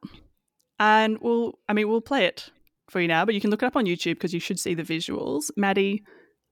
and 0.79 1.17
we'll 1.21 1.57
I 1.69 1.73
mean 1.73 1.87
we'll 1.89 2.01
play 2.01 2.25
it 2.25 2.49
for 2.89 2.99
you 3.01 3.07
now, 3.07 3.25
but 3.25 3.33
you 3.35 3.41
can 3.41 3.49
look 3.51 3.63
it 3.63 3.65
up 3.65 3.75
on 3.75 3.85
YouTube 3.85 4.13
because 4.15 4.33
you 4.33 4.39
should 4.39 4.59
see 4.59 4.73
the 4.73 4.83
visuals. 4.83 5.49
Maddie, 5.57 6.03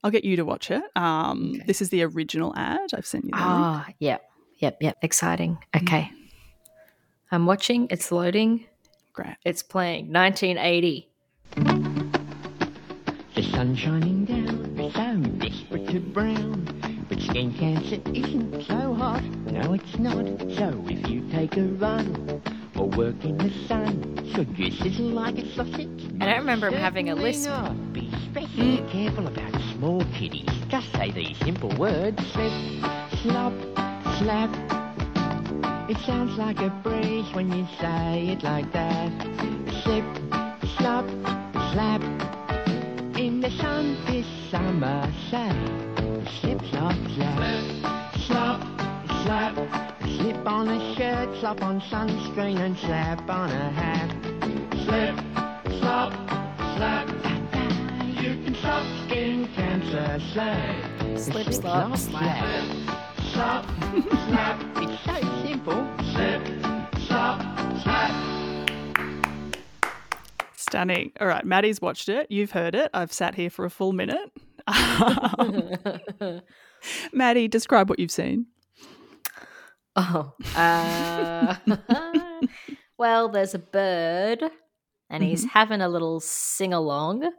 I'll 0.04 0.12
get 0.12 0.26
you 0.26 0.36
to 0.36 0.44
watch 0.46 0.70
it. 0.72 0.84
Um, 0.96 1.54
Okay. 1.56 1.64
this 1.68 1.82
is 1.82 1.90
the 1.90 2.04
original 2.04 2.54
ad. 2.58 2.92
I've 2.94 3.06
sent 3.06 3.26
you. 3.26 3.32
Ah, 3.34 3.88
yep, 4.00 4.22
yep, 4.60 4.78
yep. 4.82 4.98
Exciting. 5.02 5.58
Okay, 5.76 6.12
I'm 7.32 7.46
watching. 7.46 7.88
It's 7.90 8.12
loading. 8.12 8.66
Great. 9.14 9.36
It's 9.46 9.64
playing. 9.64 10.12
1980. 10.12 11.10
The 13.36 13.44
sun's 13.52 13.78
shining 13.78 14.24
down, 14.24 14.92
so 14.94 15.30
desperate 15.40 15.88
to 15.90 16.00
brown. 16.00 17.06
But 17.10 17.20
skin 17.20 17.54
cancer 17.54 18.00
isn't 18.14 18.64
so 18.66 18.94
hot, 18.94 19.24
no 19.52 19.74
it's 19.74 20.00
not. 20.00 20.26
So 20.56 20.82
if 20.88 21.10
you 21.10 21.30
take 21.32 21.58
a 21.58 21.64
run 21.64 22.42
or 22.78 22.88
work 22.88 23.26
in 23.26 23.38
the 23.38 23.52
sun, 23.68 24.32
should 24.34 24.58
you 24.58 24.72
sizzle 24.72 25.10
like 25.10 25.38
a 25.38 25.54
sausage? 25.54 26.04
And 26.06 26.24
I 26.24 26.28
don't 26.28 26.40
remember 26.40 26.70
him 26.70 26.76
having 26.76 27.10
a 27.10 27.16
lisp. 27.16 27.50
Not. 27.50 27.92
Be 27.92 28.10
especially 28.14 28.78
mm. 28.78 28.92
careful 28.94 29.28
about 29.28 29.52
small 29.74 30.02
kiddies. 30.18 30.48
Just 30.70 30.90
say 30.94 31.12
these 31.12 31.38
simple 31.40 31.76
words: 31.78 32.18
slip, 32.32 32.54
slop, 33.22 33.54
slap. 34.18 34.50
It 35.90 35.98
sounds 36.06 36.38
like 36.38 36.60
a 36.60 36.70
breeze 36.84 37.30
when 37.34 37.52
you 37.52 37.68
say 37.82 38.30
it 38.30 38.44
like 38.44 38.72
that. 38.72 39.12
Slip, 39.84 40.06
slop, 40.78 41.06
slap. 41.74 42.25
The 43.46 43.52
sun 43.62 43.96
this 44.08 44.26
summer, 44.50 45.14
say 45.30 45.52
slip, 46.40 46.60
slop, 46.72 46.96
slap. 47.14 47.40
Slop, 48.26 48.62
slap. 49.22 49.56
Slip 50.02 50.48
on 50.48 50.68
a 50.68 50.96
shirt, 50.96 51.30
slop 51.40 51.62
on 51.62 51.80
sunscreen, 51.82 52.58
and 52.58 52.76
slap 52.76 53.30
on 53.30 53.52
a 53.52 53.70
hat. 53.70 54.10
Slip, 54.86 55.16
slop, 55.80 56.14
slap. 56.76 57.08
You 58.20 58.34
can 58.44 58.56
stop 58.56 58.84
skin 59.06 59.48
cancer, 59.54 60.20
slap. 60.34 61.20
Slip, 61.20 61.54
slop, 61.54 61.98
slap. 61.98 62.66
Slop, 63.32 63.66
slap. 64.28 64.60
It's 64.78 65.06
so 65.06 65.35
Stunning. 70.76 71.14
All 71.22 71.28
right, 71.28 71.46
Maddie's 71.46 71.80
watched 71.80 72.10
it. 72.10 72.30
You've 72.30 72.52
heard 72.52 72.76
it. 72.76 72.92
I've 72.94 73.14
sat 73.14 73.34
here 73.34 73.50
for 73.50 73.64
a 73.64 73.70
full 73.70 73.94
minute. 73.94 74.30
Maddie, 77.14 77.48
describe 77.48 77.90
what 77.90 77.98
you've 77.98 78.12
seen. 78.12 78.48
oh. 79.96 80.34
Uh, 80.54 81.56
well, 82.98 83.30
there's 83.30 83.54
a 83.54 83.60
bird 83.60 84.44
and 85.10 85.24
he's 85.24 85.46
having 85.46 85.80
a 85.80 85.88
little 85.88 86.20
sing 86.20 86.74
along 86.74 87.32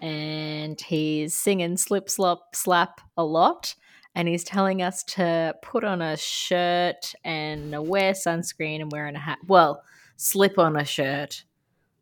and 0.00 0.80
he's 0.80 1.34
singing 1.34 1.76
slip 1.76 2.08
slop 2.08 2.54
slap 2.54 3.00
a 3.16 3.24
lot 3.24 3.74
and 4.14 4.28
he's 4.28 4.44
telling 4.44 4.82
us 4.82 5.02
to 5.02 5.52
put 5.62 5.82
on 5.82 6.00
a 6.00 6.16
shirt 6.16 7.12
and 7.24 7.88
wear 7.88 8.12
sunscreen 8.12 8.80
and 8.80 8.92
wearing 8.92 9.16
a 9.16 9.18
hat 9.18 9.40
well 9.48 9.82
slip 10.16 10.60
on 10.60 10.76
a 10.76 10.84
shirt 10.84 11.42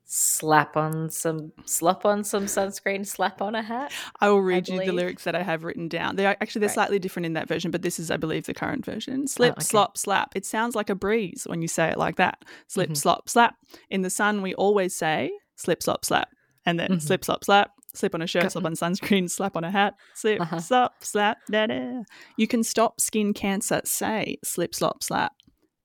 slap 0.08 0.76
on 0.76 1.10
some 1.10 1.52
slap 1.64 2.04
on 2.04 2.22
some 2.22 2.44
sunscreen 2.46 3.04
slap 3.04 3.42
on 3.42 3.54
a 3.56 3.62
hat 3.62 3.92
I 4.20 4.28
will 4.28 4.40
read 4.40 4.68
you 4.68 4.78
the 4.84 4.92
lyrics 4.92 5.24
that 5.24 5.34
I 5.34 5.42
have 5.42 5.64
written 5.64 5.88
down. 5.88 6.14
They 6.16 6.26
are 6.26 6.36
actually 6.40 6.60
they're 6.60 6.68
Right. 6.68 6.74
slightly 6.74 6.98
different 7.00 7.26
in 7.26 7.32
that 7.34 7.48
version, 7.48 7.70
but 7.72 7.82
this 7.82 7.98
is, 7.98 8.10
I 8.10 8.16
believe, 8.16 8.46
the 8.46 8.54
current 8.54 8.84
version. 8.84 9.26
Slip, 9.26 9.52
okay. 9.54 9.62
slop, 9.64 9.98
slap. 9.98 10.32
It 10.36 10.46
sounds 10.46 10.74
like 10.76 10.90
a 10.90 10.94
breeze 10.94 11.44
when 11.48 11.60
you 11.60 11.68
say 11.68 11.88
it 11.90 11.98
like 11.98 12.16
that. 12.16 12.44
Slip, 12.68 12.90
Mhm. 12.90 12.96
slop, 12.96 13.28
slap. 13.28 13.56
In 13.90 14.02
the 14.02 14.10
sun, 14.10 14.42
we 14.42 14.54
always 14.54 14.94
say 14.94 15.30
slip, 15.56 15.82
slop, 15.82 16.04
slap, 16.04 16.28
and 16.64 16.78
then 16.78 16.90
Mhm. 16.92 17.02
slip, 17.02 17.24
slop, 17.24 17.44
slap. 17.44 17.72
Slip 17.94 18.14
on 18.14 18.20
a 18.22 18.26
shirt, 18.26 18.52
slip 18.52 18.64
on 18.66 18.74
sunscreen, 18.74 19.28
slap 19.30 19.56
on 19.56 19.64
a 19.64 19.70
hat, 19.70 19.94
slip, 20.14 20.40
Uh-huh. 20.40 20.60
slop, 20.60 21.02
slap, 21.02 21.38
da 21.50 21.66
da. 21.66 22.02
You 22.36 22.46
can 22.46 22.62
stop 22.62 23.00
skin 23.00 23.32
cancer. 23.34 23.80
Say 23.84 24.36
slip, 24.44 24.74
slop, 24.74 25.02
slap. 25.02 25.32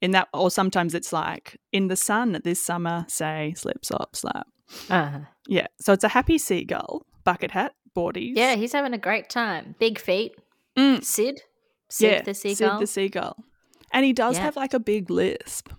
In 0.01 0.11
that, 0.11 0.27
or 0.33 0.49
sometimes 0.49 0.95
it's 0.95 1.13
like 1.13 1.57
in 1.71 1.87
the 1.87 1.95
sun 1.95 2.39
this 2.43 2.61
summer. 2.61 3.05
Say 3.07 3.53
slip, 3.55 3.85
slop, 3.85 4.15
slap. 4.15 4.47
uh-huh. 4.89 5.19
Yeah. 5.47 5.67
So 5.79 5.93
it's 5.93 6.03
a 6.03 6.07
happy 6.09 6.37
seagull, 6.39 7.05
bucket 7.23 7.51
hat, 7.51 7.73
boardies. 7.95 8.33
yeah 8.35 8.55
he's 8.55 8.71
having 8.73 8.93
a 8.93 8.97
great 8.97 9.29
time 9.29 9.75
big 9.79 9.99
feet 9.99 10.31
Mm. 10.77 11.03
sid 11.03 11.41
sid 11.89 12.11
yeah, 12.11 12.21
the 12.21 12.33
seagull 12.33 12.69
Sid 12.77 12.79
the 12.79 12.87
seagull. 12.87 13.35
And 13.91 14.05
he 14.05 14.13
does 14.13 14.37
Yeah. 14.37 14.43
have 14.45 14.55
like 14.55 14.73
a 14.73 14.79
big 14.79 15.09
lisp. 15.09 15.69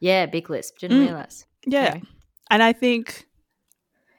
yeah 0.00 0.26
big 0.26 0.50
lisp 0.50 0.78
didn't 0.78 0.98
Mm. 0.98 1.06
realize 1.06 1.46
Yeah. 1.66 1.98
And 2.50 2.62
I 2.62 2.72
think 2.74 3.26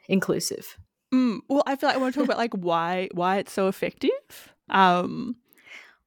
inclusive 0.08 0.78
mm, 1.14 1.40
well, 1.48 1.64
I 1.68 1.76
feel 1.76 1.90
like 1.90 1.98
I 1.98 2.00
want 2.00 2.14
to 2.14 2.20
talk 2.20 2.26
about 2.26 2.38
like 2.38 2.54
why 2.70 3.10
why 3.14 3.38
it's 3.38 3.52
so 3.54 3.68
effective. 3.68 4.54
Um 4.70 5.36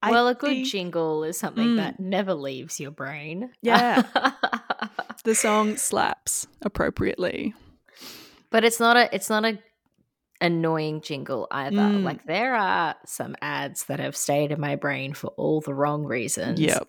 I 0.04 0.10
well, 0.10 0.28
a 0.28 0.34
good 0.34 0.50
think 0.50 0.68
jingle 0.68 1.24
is 1.24 1.38
something 1.38 1.68
Mm. 1.68 1.76
that 1.76 1.98
never 2.00 2.34
leaves 2.34 2.78
your 2.80 2.90
brain. 2.90 3.50
Yeah. 3.62 4.02
the 5.24 5.34
song 5.34 5.76
slaps 5.76 6.46
appropriately. 6.62 7.54
but 8.50 8.64
it's 8.64 8.78
not 8.80 8.96
a 8.96 9.14
it's 9.14 9.30
not 9.30 9.44
a 9.44 9.58
annoying 10.40 11.00
jingle 11.00 11.46
either. 11.50 11.76
Mm. 11.76 12.02
Like 12.04 12.24
there 12.26 12.54
are 12.54 12.94
some 13.06 13.34
ads 13.40 13.84
that 13.86 14.00
have 14.00 14.16
stayed 14.16 14.52
in 14.52 14.60
my 14.60 14.76
brain 14.76 15.14
for 15.14 15.28
all 15.36 15.60
the 15.60 15.72
wrong 15.74 16.04
reasons. 16.04 16.60
Yep. 16.60 16.86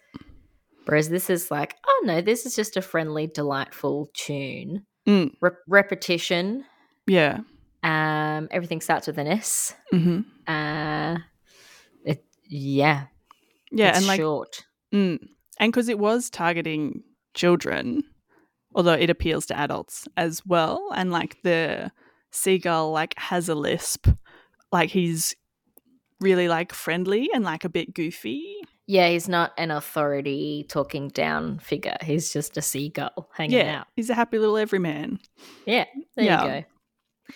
Whereas 0.85 1.09
this 1.09 1.29
is 1.29 1.49
like, 1.49 1.75
oh 1.87 2.03
no, 2.05 2.21
this 2.21 2.45
is 2.45 2.55
just 2.55 2.77
a 2.77 2.81
friendly, 2.81 3.27
delightful 3.27 4.09
tune. 4.13 4.85
Mm. 5.07 5.31
Re- 5.41 5.51
repetition. 5.67 6.65
Yeah. 7.07 7.39
Um, 7.83 8.47
everything 8.51 8.81
starts 8.81 9.07
with 9.07 9.17
an 9.19 9.27
S. 9.27 9.73
hmm 9.91 10.21
Uh, 10.47 11.17
yeah, 12.47 13.05
Yeah, 13.71 13.89
it's 13.89 13.97
and 13.99 14.07
like 14.07 14.19
short. 14.19 14.65
mm, 14.93 15.19
and 15.59 15.71
because 15.71 15.89
it 15.89 15.99
was 15.99 16.29
targeting 16.29 17.03
children, 17.33 18.03
although 18.73 18.93
it 18.93 19.09
appeals 19.09 19.45
to 19.47 19.57
adults 19.57 20.07
as 20.17 20.45
well, 20.45 20.91
and 20.95 21.11
like 21.11 21.37
the 21.43 21.91
seagull 22.31 22.91
like 22.91 23.17
has 23.17 23.49
a 23.49 23.55
lisp, 23.55 24.07
like 24.71 24.89
he's 24.89 25.35
really 26.19 26.47
like 26.47 26.73
friendly 26.73 27.29
and 27.33 27.43
like 27.43 27.63
a 27.65 27.69
bit 27.69 27.93
goofy. 27.93 28.55
Yeah, 28.87 29.09
he's 29.09 29.27
not 29.27 29.51
an 29.57 29.71
authority 29.71 30.65
talking 30.69 31.07
down 31.09 31.57
figure. 31.59 31.97
He's 32.03 32.31
just 32.31 32.55
a 32.57 32.61
seagull 32.61 33.29
hanging 33.33 33.57
yeah, 33.57 33.79
out. 33.81 33.87
he's 33.95 34.09
a 34.11 34.13
happy 34.13 34.37
little 34.37 34.57
everyman. 34.57 35.19
Yeah, 35.65 35.85
there 36.15 36.25
Yeah. 36.25 36.43
you 36.43 36.49
go. 36.61 36.67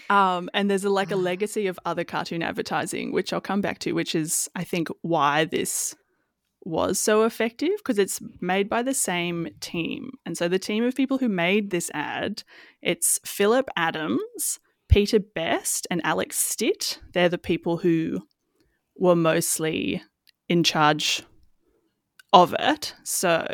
Um, 0.10 0.50
and 0.54 0.70
there's 0.70 0.84
a, 0.84 0.90
like 0.90 1.12
a 1.12 1.16
Ah. 1.16 1.18
legacy 1.18 1.68
of 1.68 1.80
other 1.86 2.04
cartoon 2.04 2.44
advertising, 2.44 3.12
which 3.12 3.34
I'll 3.34 3.42
come 3.42 3.62
back 3.62 3.80
to, 3.80 3.94
which 3.94 4.16
is 4.16 4.50
I 4.56 4.64
think 4.64 4.90
why 5.02 5.46
this 5.46 5.96
was 6.64 7.00
so 7.00 7.24
effective 7.24 7.72
because 7.78 7.98
it's 7.98 8.20
made 8.42 8.70
by 8.70 8.84
the 8.84 8.94
same 8.94 9.48
team. 9.62 10.12
And 10.26 10.38
so 10.38 10.48
the 10.48 10.60
team 10.60 10.84
of 10.84 10.96
people 10.96 11.18
who 11.18 11.30
made 11.30 11.70
this 11.72 11.90
ad, 11.94 12.44
it's 12.82 13.20
Philip 13.26 13.70
Adams, 13.78 14.60
Peter 14.90 15.20
Best, 15.20 15.88
and 15.90 16.02
Alex 16.04 16.38
Stitt. 16.38 17.00
They're 17.14 17.30
the 17.30 17.38
people 17.38 17.78
who 17.78 18.22
were 18.98 19.16
mostly 19.16 20.04
in 20.50 20.64
charge 20.64 21.24
of 22.34 22.54
it. 22.60 22.94
So 23.04 23.48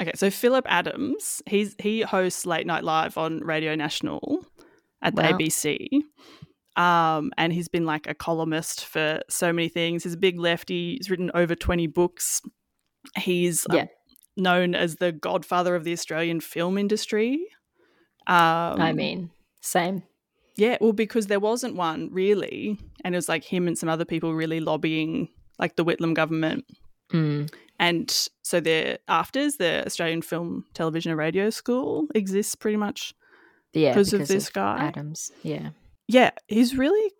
okay, 0.00 0.12
so 0.14 0.30
Philip 0.30 0.66
Adams, 0.68 1.42
he's 1.46 1.76
he 1.78 2.00
hosts 2.02 2.44
Late 2.46 2.66
Night 2.66 2.82
Live 2.84 3.16
on 3.16 3.38
Radio 3.40 3.74
National 3.74 4.44
at 5.02 5.14
the 5.16 5.22
Wow. 5.22 5.32
ABC. 5.32 5.88
Um, 6.76 7.32
and 7.36 7.52
he's 7.52 7.68
been 7.68 7.84
like 7.84 8.06
a 8.08 8.14
columnist 8.14 8.84
for 8.86 9.20
so 9.28 9.52
many 9.52 9.68
things. 9.68 10.04
He's 10.04 10.14
a 10.14 10.18
big 10.18 10.38
lefty. 10.38 10.96
He's 10.96 11.10
written 11.10 11.30
over 11.34 11.54
20 11.54 11.86
books. 11.88 12.40
He's 13.16 13.66
uh, 13.68 13.86
known 14.36 14.74
as 14.74 14.96
the 14.96 15.12
godfather 15.12 15.74
of 15.74 15.84
the 15.84 15.92
Australian 15.92 16.40
film 16.40 16.78
industry. 16.78 17.34
Um, 18.26 18.80
I 18.80 18.92
mean, 18.92 19.30
same. 19.60 20.04
yeah, 20.56 20.76
well, 20.80 20.92
because 20.92 21.26
there 21.26 21.40
wasn't 21.40 21.74
one 21.74 22.08
really, 22.12 22.78
and 23.04 23.14
it 23.14 23.18
was 23.18 23.28
like 23.28 23.42
him 23.44 23.66
and 23.66 23.76
some 23.76 23.88
other 23.88 24.04
people 24.04 24.34
really 24.34 24.60
lobbying, 24.60 25.28
like 25.58 25.76
the 25.76 25.84
Whitlam 25.84 26.14
government, 26.14 26.64
Mm. 27.12 27.52
and 27.80 28.28
so 28.42 28.60
the 28.60 29.00
AFTRS, 29.08 29.56
the 29.56 29.84
Australian 29.84 30.22
Film, 30.22 30.64
Television, 30.74 31.10
and 31.10 31.18
Radio 31.18 31.50
School 31.50 32.06
exists 32.14 32.54
pretty 32.54 32.76
much. 32.76 33.12
Yeah, 33.72 33.94
'Cause 33.94 34.12
of 34.12 34.26
this 34.28 34.48
guy? 34.50 34.78
Adams. 34.86 35.32
Yeah. 35.42 35.70
Yeah, 36.08 36.30
he's 36.48 36.76
really 36.76 37.12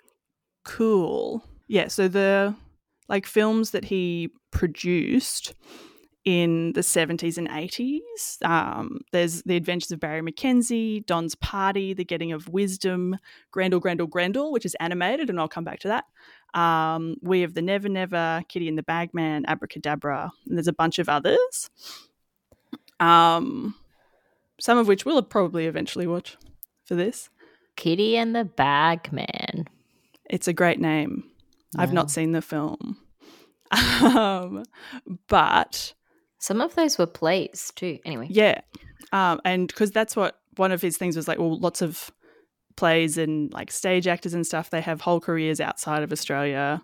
cool. 0.65 1.45
Yeah, 1.69 1.89
so 1.89 2.09
the 2.09 2.55
like 3.09 3.27
films 3.27 3.71
that 3.73 3.85
he 3.85 4.31
produced 4.51 5.55
in 6.25 6.73
the 6.75 6.83
70s 6.83 7.39
and 7.39 7.49
80s. 7.49 8.39
Um, 8.43 9.01
there's 9.11 9.43
The 9.45 9.57
Adventures 9.57 9.91
of 9.91 10.01
Barry 10.01 10.21
McKenzie, 10.21 11.05
Don's 11.07 11.35
Party, 11.35 11.95
The 11.95 12.05
Getting 12.05 12.31
of 12.33 12.49
Wisdom, 12.49 13.17
Grendel, 13.53 13.81
Grendel, 13.81 14.07
Grendel, 14.07 14.53
which 14.53 14.67
is 14.67 14.75
animated, 14.81 15.31
and 15.31 15.41
I'll 15.41 15.49
come 15.49 15.65
back 15.65 15.79
to 15.81 15.89
that. 15.89 16.05
Um, 16.61 17.17
we 17.23 17.41
have 17.41 17.55
The 17.55 17.63
Never 17.63 17.89
Never, 17.89 18.43
Kitty 18.49 18.69
and 18.69 18.77
the 18.77 18.83
Bagman, 18.83 19.47
Abracadabra, 19.47 20.31
and 20.47 20.57
there's 20.59 20.69
a 20.69 20.73
bunch 20.75 20.99
of 20.99 21.09
others. 21.09 21.71
Um, 23.01 23.75
some 24.61 24.79
of 24.79 24.87
which 24.89 25.05
we'll 25.05 25.23
probably 25.23 25.67
eventually 25.67 26.07
watch 26.07 26.37
for 26.85 26.95
this. 26.95 27.29
Kitty 27.77 28.17
and 28.17 28.35
the 28.35 28.45
Bagman. 28.45 29.67
It's 30.29 30.47
a 30.49 30.53
great 30.53 30.79
name. 30.81 31.25
I've 31.77 31.93
not 31.93 32.11
seen 32.11 32.33
the 32.33 32.43
film. 32.43 32.97
Um, 33.73 34.65
but 35.29 35.95
Some 36.39 36.61
of 36.61 36.75
those 36.75 36.99
were 36.99 37.07
plays 37.07 37.73
too. 37.77 37.99
Anyway. 38.05 38.27
yeah, 38.31 38.61
um, 39.13 39.41
and 39.45 39.69
because 39.69 39.93
that's 39.93 40.17
what 40.17 40.41
one 40.57 40.73
of 40.73 40.83
his 40.83 40.97
things 40.97 41.17
was 41.17 41.29
like. 41.29 41.39
Well, 41.39 41.59
lots 41.59 41.81
of 41.83 42.11
plays 42.77 43.17
and 43.19 43.53
like 43.53 43.71
stage 43.71 44.09
actors 44.09 44.35
and 44.35 44.45
stuff. 44.47 44.71
They 44.71 44.81
have 44.81 45.03
whole 45.03 45.21
careers 45.21 45.61
outside 45.61 46.03
of 46.03 46.11
Australia. 46.13 46.83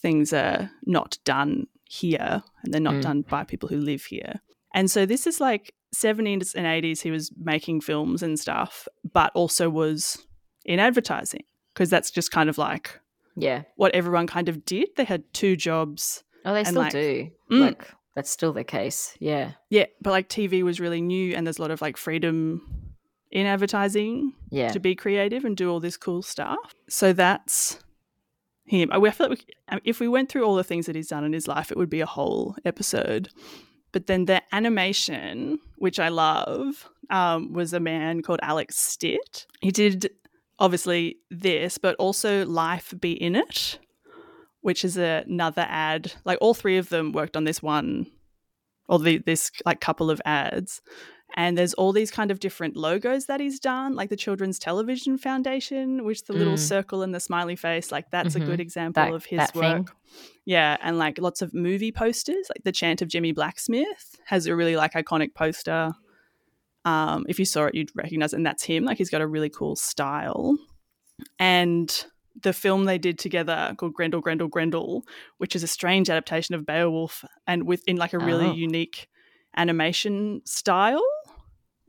Things 0.00 0.32
are 0.32 0.70
not 0.86 1.18
done 1.24 1.66
here, 1.84 2.42
and 2.62 2.72
they're 2.72 2.80
not 2.80 2.94
Mm. 2.94 3.02
done 3.02 3.22
by 3.22 3.44
people 3.44 3.68
who 3.68 3.78
live 3.78 4.04
here. 4.04 4.40
And 4.72 4.90
so 4.90 5.04
this 5.04 5.26
is 5.26 5.40
like 5.40 5.74
70s 5.94 6.54
and 6.54 6.66
80s. 6.66 7.00
He 7.02 7.10
was 7.10 7.30
making 7.36 7.80
films 7.80 8.22
and 8.22 8.38
stuff, 8.38 8.86
but 9.12 9.30
also 9.34 9.68
was 9.70 10.24
in 10.64 10.78
advertising 10.78 11.44
because 11.72 11.90
that's 11.90 12.10
just 12.10 12.30
kind 12.30 12.48
of 12.48 12.58
like 12.58 13.00
Yeah. 13.36 13.62
what 13.76 13.94
everyone 13.94 14.26
kind 14.26 14.48
of 14.48 14.64
did. 14.64 14.88
They 14.96 15.04
had 15.04 15.24
two 15.32 15.56
jobs. 15.56 16.22
Oh, 16.44 16.52
they 16.54 16.64
still 16.64 16.82
like- 16.82 16.92
do. 16.92 17.30
Mm. 17.50 17.60
Like 17.60 17.88
that's 18.14 18.30
still 18.30 18.52
the 18.52 18.64
case. 18.64 19.16
Yeah. 19.18 19.52
Yeah, 19.70 19.86
but 20.00 20.10
like 20.10 20.28
TV 20.28 20.62
was 20.62 20.78
really 20.80 21.00
new 21.00 21.34
and 21.34 21.46
there's 21.46 21.58
a 21.58 21.62
lot 21.62 21.70
of 21.72 21.80
like 21.82 21.96
freedom 21.96 22.62
in 23.32 23.46
advertising 23.46 24.32
Yeah. 24.50 24.68
to 24.68 24.78
be 24.78 24.94
creative 24.94 25.44
and 25.44 25.56
do 25.56 25.68
all 25.70 25.80
this 25.80 25.96
cool 25.96 26.22
stuff. 26.22 26.58
So 26.88 27.12
that's 27.12 27.80
him. 28.66 28.90
I 28.92 29.10
feel 29.10 29.28
like 29.30 29.44
we, 29.72 29.78
if 29.84 29.98
we 30.00 30.06
went 30.08 30.28
through 30.30 30.44
all 30.44 30.54
the 30.54 30.62
things 30.64 30.86
that 30.86 30.94
he's 30.94 31.08
done 31.08 31.24
in 31.24 31.32
his 31.32 31.48
life, 31.48 31.70
it 31.72 31.76
would 31.76 31.90
be 31.90 32.00
a 32.00 32.06
whole 32.06 32.54
episode. 32.64 33.28
But 33.94 34.08
then 34.08 34.24
the 34.24 34.42
animation, 34.52 35.60
which 35.76 36.00
I 36.00 36.08
love, 36.08 36.90
um, 37.10 37.52
was 37.52 37.72
a 37.72 37.78
man 37.78 38.22
called 38.22 38.40
Alex 38.42 38.76
Stitt. 38.76 39.46
He 39.60 39.70
did 39.70 40.10
obviously 40.58 41.18
this, 41.30 41.78
but 41.78 41.94
also 41.94 42.44
Life 42.44 42.92
Be 42.98 43.12
In 43.12 43.36
It, 43.36 43.78
which 44.62 44.84
is 44.84 44.96
another 44.96 45.64
ad. 45.68 46.12
Like 46.24 46.38
all 46.40 46.54
three 46.54 46.76
of 46.76 46.88
them 46.88 47.12
worked 47.12 47.36
on 47.36 47.44
this 47.44 47.62
one, 47.62 48.08
or 48.88 48.98
the, 48.98 49.18
this 49.18 49.52
like 49.64 49.80
couple 49.80 50.10
of 50.10 50.20
ads. 50.24 50.82
And 51.36 51.58
there's 51.58 51.74
all 51.74 51.92
these 51.92 52.12
kind 52.12 52.30
of 52.30 52.38
different 52.38 52.76
logos 52.76 53.26
that 53.26 53.40
he's 53.40 53.58
done, 53.58 53.96
like 53.96 54.08
the 54.08 54.16
Children's 54.16 54.58
Television 54.58 55.18
Foundation, 55.18 56.04
which 56.04 56.24
the 56.24 56.32
little 56.32 56.54
Mm. 56.54 56.58
circle 56.58 57.02
and 57.02 57.12
the 57.12 57.18
smiley 57.18 57.56
face, 57.56 57.90
like 57.90 58.10
that's 58.12 58.36
a 58.36 58.40
good 58.40 58.58
Mhm. 58.60 58.62
example 58.62 59.02
That- 59.04 59.12
of 59.12 59.24
his 59.24 59.40
work. 59.54 59.54
thing. 59.54 59.88
Yeah, 60.44 60.76
and 60.80 60.96
like 60.96 61.18
lots 61.18 61.42
of 61.42 61.52
movie 61.52 61.90
posters, 61.90 62.46
like 62.48 62.62
the 62.62 62.70
Chant 62.72 63.02
of 63.02 63.08
Jimmy 63.08 63.32
Blacksmith 63.32 64.16
has 64.26 64.46
a 64.46 64.54
really 64.54 64.76
like 64.76 64.92
iconic 64.92 65.34
poster. 65.34 65.92
Um, 66.84 67.24
if 67.28 67.38
you 67.38 67.44
saw 67.44 67.64
it, 67.64 67.74
you'd 67.74 67.90
recognize 67.96 68.32
it, 68.32 68.36
and 68.36 68.46
that's 68.46 68.62
him. 68.62 68.84
Like 68.84 68.98
he's 68.98 69.10
got 69.10 69.20
a 69.22 69.26
really 69.26 69.48
cool 69.50 69.74
style. 69.74 70.56
And 71.38 72.06
the 72.42 72.52
film 72.52 72.84
they 72.84 72.98
did 72.98 73.18
together 73.18 73.74
called 73.78 73.94
Grendel, 73.94 74.20
Grendel, 74.20 74.48
Grendel, 74.48 75.04
which 75.38 75.56
is 75.56 75.62
a 75.62 75.66
strange 75.68 76.10
adaptation 76.10 76.54
of 76.54 76.66
Beowulf, 76.66 77.24
and 77.46 77.66
within 77.66 77.96
like 77.96 78.12
a 78.12 78.18
really 78.18 78.46
Oh. 78.46 78.52
unique 78.52 79.08
animation 79.56 80.42
style, 80.44 81.02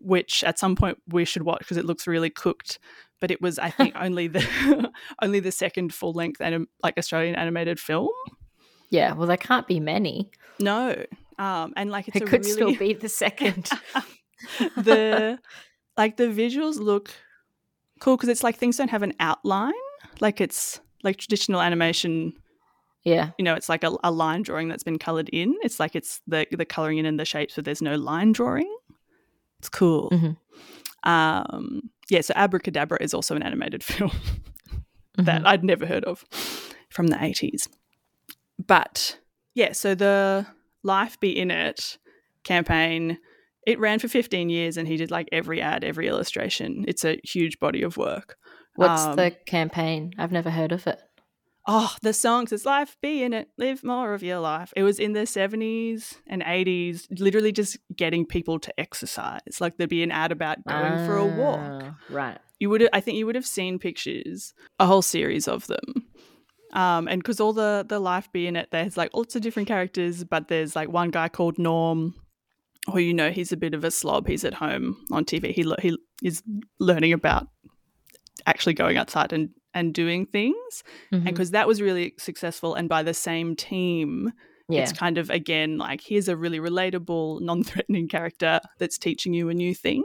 which 0.05 0.43
at 0.43 0.59
some 0.59 0.75
point 0.75 0.97
we 1.07 1.25
should 1.25 1.43
watch 1.43 1.59
because 1.59 1.77
it 1.77 1.85
looks 1.85 2.07
really 2.07 2.29
cooked. 2.29 2.79
But 3.21 3.31
it 3.31 3.41
was, 3.41 3.57
I 3.59 3.69
think, 3.69 3.93
only 3.99 4.27
the 4.27 4.91
only 5.21 5.39
the 5.39 5.51
second 5.51 5.93
full 5.93 6.13
length 6.13 6.41
anim- 6.41 6.67
like 6.83 6.97
Australian 6.97 7.35
animated 7.35 7.79
film. 7.79 8.09
Yeah, 8.89 9.13
well, 9.13 9.27
there 9.27 9.37
can't 9.37 9.67
be 9.67 9.79
many. 9.79 10.29
No, 10.59 10.95
um, 11.39 11.73
and 11.75 11.89
like 11.91 12.07
it's 12.07 12.17
It 12.17 12.27
could 12.27 12.41
really 12.45 12.51
still 12.51 12.75
be 12.87 12.93
the 12.93 13.09
second. 13.09 13.69
the 14.77 15.39
like 15.97 16.17
the 16.17 16.25
visuals 16.25 16.77
look 16.79 17.11
cool 17.99 18.15
because 18.17 18.29
it's 18.29 18.43
like 18.43 18.57
things 18.57 18.77
don't 18.77 18.89
have 18.89 19.03
an 19.03 19.13
outline. 19.19 19.73
Like 20.19 20.39
it's 20.41 20.79
like 21.03 21.17
traditional 21.17 21.61
animation. 21.61 22.33
yeah. 23.03 23.31
You 23.37 23.45
know, 23.45 23.53
it's 23.53 23.69
like 23.69 23.83
a, 23.83 23.91
a 24.03 24.11
line 24.11 24.41
drawing 24.43 24.67
that's 24.69 24.83
been 24.83 24.99
colored 24.99 25.29
in. 25.29 25.55
It's 25.63 25.79
like 25.79 25.95
it's 25.95 26.21
the 26.27 26.45
the 26.51 26.65
coloring 26.65 26.97
in 26.97 27.05
and 27.05 27.19
the 27.19 27.25
shapes, 27.25 27.55
but 27.55 27.65
there's 27.65 27.81
no 27.81 27.95
line 27.95 28.31
drawing. 28.33 28.71
It's 29.65 29.69
cool. 29.69 30.09
Mhm. 30.11 30.37
Um, 31.03 31.89
yeah. 32.09 32.21
So 32.21 32.33
Abracadabra 32.35 32.97
is 33.01 33.13
also 33.13 33.35
an 33.35 33.43
animated 33.43 33.83
film. 33.91 34.11
that 35.17 35.41
Mhm. 35.43 35.47
I'd 35.47 35.63
never 35.63 35.85
heard 35.85 36.03
of 36.03 36.25
from 36.89 37.07
the 37.07 37.15
80s. 37.15 37.67
But 38.67 39.17
yeah, 39.53 39.71
so 39.71 39.95
the 39.95 40.45
Life 40.83 41.19
Be 41.19 41.37
In 41.37 41.51
It 41.51 41.97
campaign, 42.43 43.17
it 43.65 43.79
ran 43.79 43.99
for 43.99 44.07
15 44.07 44.49
years 44.49 44.77
and 44.77 44.87
he 44.87 44.97
did 44.97 45.11
like 45.11 45.27
every 45.31 45.61
ad, 45.61 45.83
every 45.83 46.07
illustration. 46.07 46.85
It's 46.87 47.03
a 47.05 47.19
huge 47.23 47.59
body 47.59 47.81
of 47.81 47.97
work. 47.97 48.37
What's 48.75 49.03
um, 49.03 49.15
the 49.15 49.31
campaign? 49.45 50.11
I've 50.17 50.31
never 50.33 50.49
heard 50.51 50.71
of 50.73 50.85
it. 50.85 50.99
Oh, 51.67 51.95
the 52.03 52.13
songs, 52.13 52.51
it's 52.51 52.65
Life 52.65 52.95
Be 53.01 53.23
In 53.23 53.33
It, 53.33 53.49
live 53.57 53.83
more 53.83 54.13
of 54.13 54.21
your 54.21 54.37
life. 54.39 54.71
It 54.75 54.83
was 54.83 54.99
in 54.99 55.13
the 55.13 55.21
70s 55.21 56.15
and 56.27 56.43
80s, 56.43 57.07
literally 57.19 57.51
just 57.51 57.77
getting 57.95 58.23
people 58.25 58.59
to 58.59 58.79
exercise. 58.79 59.59
Like 59.59 59.77
there'd 59.77 59.89
be 59.89 60.03
an 60.03 60.11
ad 60.11 60.31
about 60.31 60.63
going 60.67 61.05
for 61.07 61.17
a 61.17 61.25
walk. 61.25 61.83
Ah, 61.83 61.95
Right. 62.09 62.37
you 62.59 62.69
would 62.69 62.87
I 62.93 62.99
think 62.99 63.17
you 63.17 63.25
would 63.25 63.33
have 63.35 63.47
seen 63.47 63.79
pictures, 63.79 64.53
a 64.79 64.85
whole 64.85 65.01
series 65.01 65.47
of 65.47 65.65
them. 65.67 66.05
Um, 66.73 67.07
and 67.07 67.21
because 67.23 67.39
all 67.39 67.53
the 67.53 67.83
the 67.87 67.99
life 67.99 68.31
be 68.31 68.45
in 68.47 68.55
it, 68.55 68.69
there's 68.71 68.95
like 68.97 69.11
lots 69.15 69.35
of 69.35 69.41
different 69.41 69.67
characters, 69.67 70.23
but 70.23 70.49
there's 70.49 70.75
like 70.75 70.89
one 70.89 71.09
guy 71.09 71.29
called 71.29 71.57
Norm, 71.57 72.13
who 72.91 72.99
you 72.99 73.13
know 73.13 73.31
he's 73.31 73.51
a 73.51 73.57
bit 73.57 73.73
of 73.73 73.83
a 73.83 73.89
slob. 73.89 74.27
He's 74.27 74.43
at 74.45 74.53
home 74.55 74.97
on 75.11 75.25
TV. 75.25 75.51
He 75.51 75.63
he 75.81 75.97
is 76.21 76.43
learning 76.79 77.13
about 77.13 77.47
actually 78.45 78.73
going 78.73 78.97
outside 78.97 79.33
and 79.33 79.49
and 79.75 79.93
doing 79.93 80.25
things, 80.25 80.83
and 81.11 81.21
Mhm. 81.21 81.25
because 81.25 81.51
that 81.51 81.67
was 81.67 81.81
really 81.81 82.15
successful, 82.17 82.73
and 82.73 82.89
by 82.89 83.03
the 83.03 83.13
same 83.13 83.55
team, 83.55 84.31
Yeah. 84.67 84.81
it's 84.81 84.91
kind 84.93 85.19
of 85.19 85.29
again 85.29 85.77
like 85.77 86.01
here's 86.01 86.27
a 86.27 86.35
really 86.35 86.57
relatable, 86.59 87.41
non-threatening 87.41 88.07
character 88.07 88.59
that's 88.79 88.97
teaching 88.97 89.33
you 89.35 89.49
a 89.49 89.53
new 89.53 89.75
thing. 89.75 90.03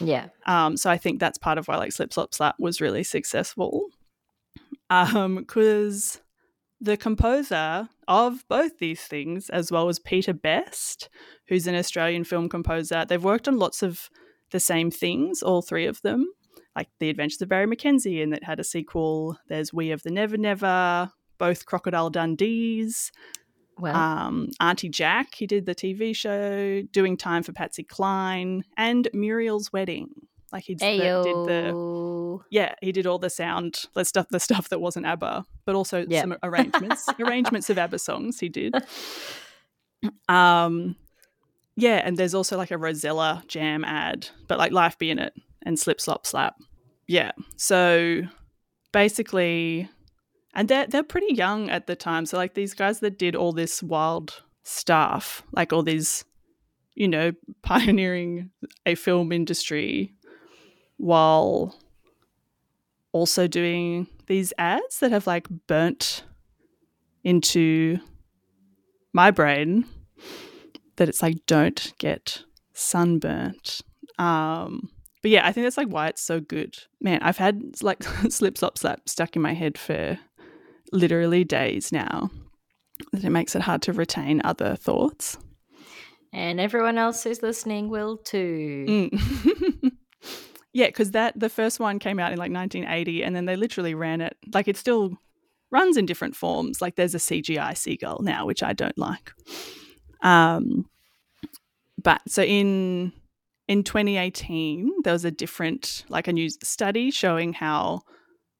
Yeah. 0.00 0.30
Um, 0.46 0.76
so 0.76 0.90
I 0.90 0.96
think 0.98 1.20
that's 1.20 1.38
part 1.38 1.58
of 1.58 1.68
why 1.68 1.76
like 1.76 1.92
Slip 1.92 2.12
Slop 2.12 2.34
Slap 2.34 2.56
was 2.58 2.80
really 2.80 3.04
successful. 3.04 3.86
Um, 4.90 5.36
because 5.36 6.20
the 6.80 6.96
composer 6.96 7.88
of 8.08 8.44
both 8.48 8.78
these 8.78 9.02
things, 9.02 9.48
as 9.50 9.70
well 9.70 9.88
as 9.88 9.98
Peter 10.00 10.32
Best, 10.32 11.08
who's 11.48 11.66
an 11.66 11.74
Australian 11.76 12.24
film 12.24 12.48
composer, 12.48 13.04
they've 13.04 13.22
worked 13.22 13.46
on 13.46 13.58
lots 13.58 13.82
of 13.82 14.08
the 14.50 14.58
same 14.58 14.90
things, 14.90 15.42
all 15.42 15.62
three 15.62 15.86
of 15.86 16.02
them, 16.02 16.26
like 16.76 16.88
The 16.98 17.10
Adventures 17.10 17.42
of 17.42 17.48
Barry 17.48 17.66
McKenzie, 17.66 18.22
and 18.22 18.32
that 18.32 18.44
had 18.44 18.60
a 18.60 18.64
sequel. 18.64 19.38
There's 19.48 19.72
We 19.72 19.90
of 19.90 20.02
the 20.02 20.10
Never 20.10 20.36
Never, 20.36 21.10
both 21.38 21.66
Crocodile 21.66 22.10
Dundees, 22.10 23.10
Well, 23.78 23.94
um, 23.96 24.48
Aunty 24.60 24.88
Jack, 24.88 25.34
he 25.34 25.46
did 25.46 25.66
the 25.66 25.74
TV 25.74 26.14
show, 26.14 26.82
Doing 26.92 27.16
Time 27.16 27.42
for 27.42 27.52
Patsy 27.52 27.82
Cline, 27.82 28.64
and 28.76 29.08
Muriel's 29.12 29.72
Wedding. 29.72 30.08
Like 30.52 30.64
he 30.64 30.74
did 30.74 31.34
the 31.46 32.40
yeah, 32.50 32.74
he 32.82 32.90
did 32.92 33.06
all 33.06 33.18
the 33.20 33.30
sound, 33.30 33.84
the 33.94 34.04
stuff, 34.04 34.26
the 34.30 34.40
stuff 34.40 34.68
that 34.70 34.80
wasn't 34.80 35.06
ABBA, 35.06 35.44
but 35.64 35.74
also 35.76 36.04
Yeah. 36.08 36.22
some 36.22 36.36
arrangements, 36.42 37.08
arrangements 37.20 37.70
of 37.70 37.78
ABBA 37.78 37.98
songs 38.00 38.40
he 38.40 38.48
did. 38.48 38.74
Um, 40.28 40.96
yeah, 41.76 42.00
and 42.02 42.16
there's 42.16 42.34
also 42.34 42.56
like 42.56 42.70
a 42.70 42.78
Rosella 42.78 43.42
Jam 43.48 43.84
ad, 43.84 44.28
but 44.48 44.58
like 44.58 44.72
Life 44.72 44.98
Be 44.98 45.10
in 45.10 45.18
It 45.18 45.34
and 45.64 45.78
Slip 45.78 46.00
Slop 46.00 46.26
Slap. 46.26 46.56
Yeah, 47.06 47.32
so 47.56 48.22
basically, 48.92 49.88
and 50.54 50.68
they're 50.68 50.86
they're 50.86 51.02
pretty 51.02 51.34
young 51.34 51.70
at 51.70 51.86
the 51.86 51.96
time. 51.96 52.26
So 52.26 52.36
like 52.36 52.54
these 52.54 52.74
guys 52.74 53.00
that 53.00 53.18
did 53.18 53.34
all 53.34 53.52
this 53.52 53.82
wild 53.82 54.42
stuff, 54.62 55.42
like 55.52 55.72
all 55.72 55.82
these, 55.82 56.24
you 56.94 57.08
know, 57.08 57.32
pioneering 57.62 58.50
a 58.86 58.94
film 58.94 59.32
industry 59.32 60.14
while 60.96 61.74
also 63.12 63.46
doing 63.46 64.06
these 64.26 64.52
ads 64.58 65.00
that 65.00 65.10
have 65.10 65.26
like 65.26 65.48
burnt 65.66 66.24
into 67.24 67.98
my 69.12 69.30
brain 69.30 69.84
that 70.96 71.08
it's 71.08 71.22
like 71.22 71.44
don't 71.46 71.92
get 71.98 72.44
sunburnt 72.72 73.80
um 74.18 74.88
but 75.22 75.30
yeah 75.30 75.46
i 75.46 75.52
think 75.52 75.64
that's 75.64 75.76
like 75.76 75.88
why 75.88 76.08
it's 76.08 76.22
so 76.22 76.40
good 76.40 76.76
man 77.00 77.18
i've 77.22 77.38
had 77.38 77.62
like 77.82 78.02
slip 78.28 78.56
slop 78.56 78.78
slap 78.78 79.08
stuck 79.08 79.36
in 79.36 79.42
my 79.42 79.54
head 79.54 79.78
for 79.78 80.18
literally 80.92 81.44
days 81.44 81.92
now 81.92 82.30
that 83.12 83.24
it 83.24 83.30
makes 83.30 83.54
it 83.54 83.62
hard 83.62 83.82
to 83.82 83.92
retain 83.92 84.40
other 84.44 84.76
thoughts 84.76 85.38
and 86.32 86.60
everyone 86.60 86.98
else 86.98 87.24
who's 87.24 87.42
listening 87.42 87.88
will 87.88 88.16
too. 88.16 88.86
Mm. 88.88 89.92
yeah, 90.72 90.86
because 90.86 91.10
that 91.12 91.38
the 91.38 91.48
first 91.48 91.80
one 91.80 91.98
came 91.98 92.18
out 92.18 92.32
in 92.32 92.38
like 92.38 92.52
1980, 92.52 93.24
and 93.24 93.34
then 93.34 93.46
they 93.46 93.56
literally 93.56 93.94
ran 93.94 94.20
it 94.20 94.36
like 94.52 94.68
it 94.68 94.76
still 94.76 95.18
runs 95.70 95.96
in 95.96 96.06
different 96.06 96.36
forms. 96.36 96.80
Like 96.80 96.96
there's 96.96 97.14
a 97.14 97.18
CGI 97.18 97.76
seagull 97.76 98.20
now, 98.22 98.46
which 98.46 98.62
I 98.62 98.72
don't 98.72 98.96
like. 98.96 99.32
Um, 100.22 100.88
but 102.00 102.20
so 102.28 102.42
in 102.42 103.12
in 103.70 103.84
2018, 103.84 105.02
there 105.04 105.12
was 105.12 105.24
a 105.24 105.30
different 105.30 106.04
like 106.08 106.26
a 106.26 106.32
new 106.32 106.50
study 106.50 107.12
showing 107.12 107.52
how 107.52 108.00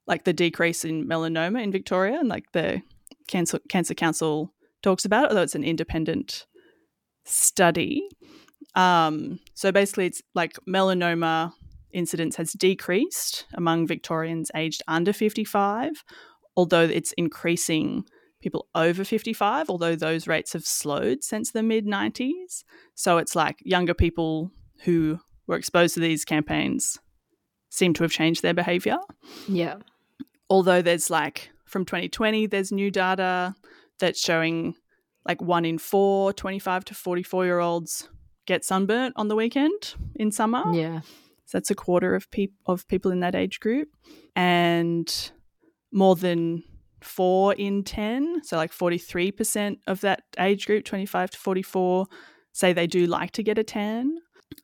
like 0.06 0.22
the 0.22 0.32
decrease 0.32 0.84
in 0.84 1.04
melanoma 1.04 1.60
in 1.60 1.72
Victoria, 1.72 2.20
and 2.20 2.28
like 2.28 2.52
the 2.52 2.80
cancer 3.26 3.58
cancer 3.68 3.92
council 3.92 4.54
talks 4.82 5.04
about 5.04 5.30
although 5.30 5.42
it's 5.42 5.56
an 5.56 5.64
independent 5.64 6.46
study. 7.24 8.08
Um, 8.76 9.40
so 9.54 9.72
basically, 9.72 10.06
it's 10.06 10.22
like 10.36 10.56
melanoma 10.68 11.54
incidence 11.92 12.36
has 12.36 12.52
decreased 12.52 13.46
among 13.54 13.88
Victorians 13.88 14.52
aged 14.54 14.80
under 14.86 15.12
55, 15.12 16.04
although 16.56 16.84
it's 16.84 17.12
increasing 17.14 18.04
people 18.40 18.68
over 18.76 19.02
55, 19.02 19.70
although 19.70 19.96
those 19.96 20.28
rates 20.28 20.52
have 20.52 20.64
slowed 20.64 21.24
since 21.24 21.50
the 21.50 21.64
mid 21.64 21.84
90s. 21.84 22.62
So 22.94 23.18
it's 23.18 23.34
like 23.34 23.56
younger 23.64 23.92
people 23.92 24.52
who 24.84 25.20
were 25.46 25.56
exposed 25.56 25.94
to 25.94 26.00
these 26.00 26.24
campaigns 26.24 26.98
seem 27.70 27.94
to 27.94 28.02
have 28.02 28.12
changed 28.12 28.42
their 28.42 28.54
behavior. 28.54 28.98
Yeah. 29.48 29.76
Although 30.48 30.82
there's 30.82 31.10
like 31.10 31.50
from 31.64 31.84
2020, 31.84 32.46
there's 32.46 32.72
new 32.72 32.90
data 32.90 33.54
that's 33.98 34.20
showing 34.20 34.74
like 35.26 35.40
one 35.40 35.64
in 35.64 35.78
four 35.78 36.32
25 36.32 36.84
to 36.86 36.94
44 36.94 37.44
year 37.44 37.60
olds 37.60 38.08
get 38.46 38.64
sunburnt 38.64 39.14
on 39.16 39.28
the 39.28 39.36
weekend 39.36 39.94
in 40.16 40.32
summer. 40.32 40.64
Yeah. 40.72 41.00
So 41.46 41.58
that's 41.58 41.70
a 41.70 41.74
quarter 41.74 42.14
of 42.14 42.30
peop- 42.30 42.54
of 42.66 42.86
people 42.88 43.10
in 43.10 43.20
that 43.20 43.34
age 43.34 43.58
group, 43.58 43.88
and 44.36 45.32
more 45.92 46.14
than 46.14 46.62
four 47.00 47.54
in 47.54 47.82
ten, 47.82 48.40
so 48.44 48.56
like 48.56 48.72
forty 48.72 48.98
three 48.98 49.32
percent 49.32 49.80
of 49.88 50.00
that 50.02 50.22
age 50.38 50.66
group, 50.66 50.84
twenty 50.84 51.06
five 51.06 51.28
to 51.30 51.38
forty 51.38 51.62
four, 51.62 52.06
say 52.52 52.72
they 52.72 52.86
do 52.86 53.06
like 53.06 53.32
to 53.32 53.42
get 53.42 53.58
a 53.58 53.64
tan, 53.64 54.18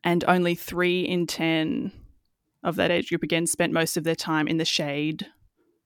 and 0.04 0.24
only 0.26 0.54
three 0.54 1.02
in 1.02 1.26
ten 1.26 1.92
of 2.62 2.76
that 2.76 2.90
age 2.90 3.08
group 3.08 3.22
again 3.22 3.46
spent 3.46 3.72
most 3.72 3.96
of 3.96 4.04
their 4.04 4.14
time 4.14 4.48
in 4.48 4.56
the 4.56 4.64
shade 4.64 5.26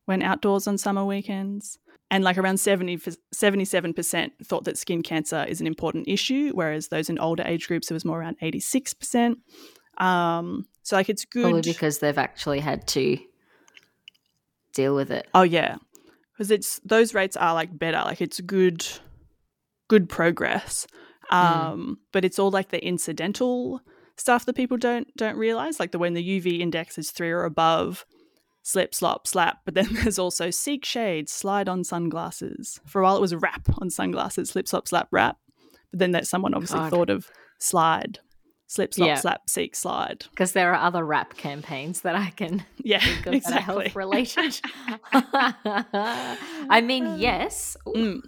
when 0.06 0.22
outdoors 0.22 0.66
on 0.66 0.78
summer 0.78 1.04
weekends. 1.04 1.78
And 2.12 2.24
like 2.24 2.36
around 2.38 2.58
70, 2.58 2.96
77% 3.32 4.30
thought 4.44 4.64
that 4.64 4.76
skin 4.76 5.00
cancer 5.00 5.44
is 5.48 5.60
an 5.60 5.68
important 5.68 6.08
issue, 6.08 6.50
whereas 6.54 6.88
those 6.88 7.08
in 7.08 7.20
older 7.20 7.44
age 7.46 7.68
groups, 7.68 7.88
it 7.88 7.94
was 7.94 8.04
more 8.04 8.18
around 8.18 8.36
86%. 8.42 9.36
Um, 9.98 10.66
so 10.82 10.96
like 10.96 11.08
it's 11.08 11.24
good. 11.24 11.42
Probably 11.42 11.60
because 11.60 11.98
they've 11.98 12.18
actually 12.18 12.58
had 12.58 12.88
to 12.88 13.16
deal 14.74 14.96
with 14.96 15.12
it. 15.12 15.28
Oh 15.34 15.42
yeah, 15.42 15.76
because 16.32 16.50
it's 16.50 16.80
those 16.84 17.14
rates 17.14 17.36
are 17.36 17.54
like 17.54 17.78
better. 17.78 17.98
Like 17.98 18.20
it's 18.20 18.40
good, 18.40 18.84
good 19.88 20.08
progress. 20.08 20.86
Um, 21.30 21.98
But 22.12 22.24
it's 22.24 22.38
all 22.38 22.50
like 22.50 22.68
the 22.70 22.84
incidental 22.84 23.80
stuff 24.16 24.44
that 24.46 24.54
people 24.56 24.76
don't 24.76 25.08
don't 25.16 25.36
realize. 25.36 25.80
Like 25.80 25.92
the 25.92 25.98
when 25.98 26.14
the 26.14 26.40
UV 26.40 26.60
index 26.60 26.98
is 26.98 27.10
three 27.10 27.30
or 27.30 27.44
above, 27.44 28.04
slip, 28.62 28.94
slop, 28.94 29.26
slap. 29.26 29.58
But 29.64 29.74
then 29.74 29.88
there's 29.94 30.18
also 30.18 30.50
seek 30.50 30.84
shade, 30.84 31.28
slide 31.28 31.68
on 31.68 31.84
sunglasses. 31.84 32.80
For 32.86 33.00
a 33.00 33.04
while 33.04 33.16
it 33.16 33.20
was 33.22 33.34
wrap 33.34 33.68
on 33.80 33.90
sunglasses, 33.90 34.50
slip, 34.50 34.68
slop, 34.68 34.86
slap, 34.88 35.08
wrap. 35.10 35.38
But 35.90 35.98
then 36.00 36.10
that 36.12 36.26
someone 36.26 36.54
obviously 36.54 36.80
God. 36.80 36.90
thought 36.90 37.10
of 37.10 37.30
slide, 37.58 38.18
slip, 38.66 38.94
slop, 38.94 39.06
Yeah. 39.08 39.14
slap, 39.16 39.40
seek, 39.48 39.74
slide. 39.74 40.26
Because 40.30 40.52
there 40.52 40.72
are 40.72 40.80
other 40.86 41.04
rap 41.04 41.36
campaigns 41.36 42.02
that 42.02 42.14
I 42.14 42.30
can 42.30 42.64
Yeah, 42.78 43.00
think 43.00 43.18
of 43.18 43.24
that 43.24 43.32
are 43.32 43.36
exactly. 43.36 43.84
health 43.88 43.96
related. 43.96 44.60
I 46.72 46.80
mean, 46.82 47.18
yes, 47.18 47.76
Mm. 47.86 48.20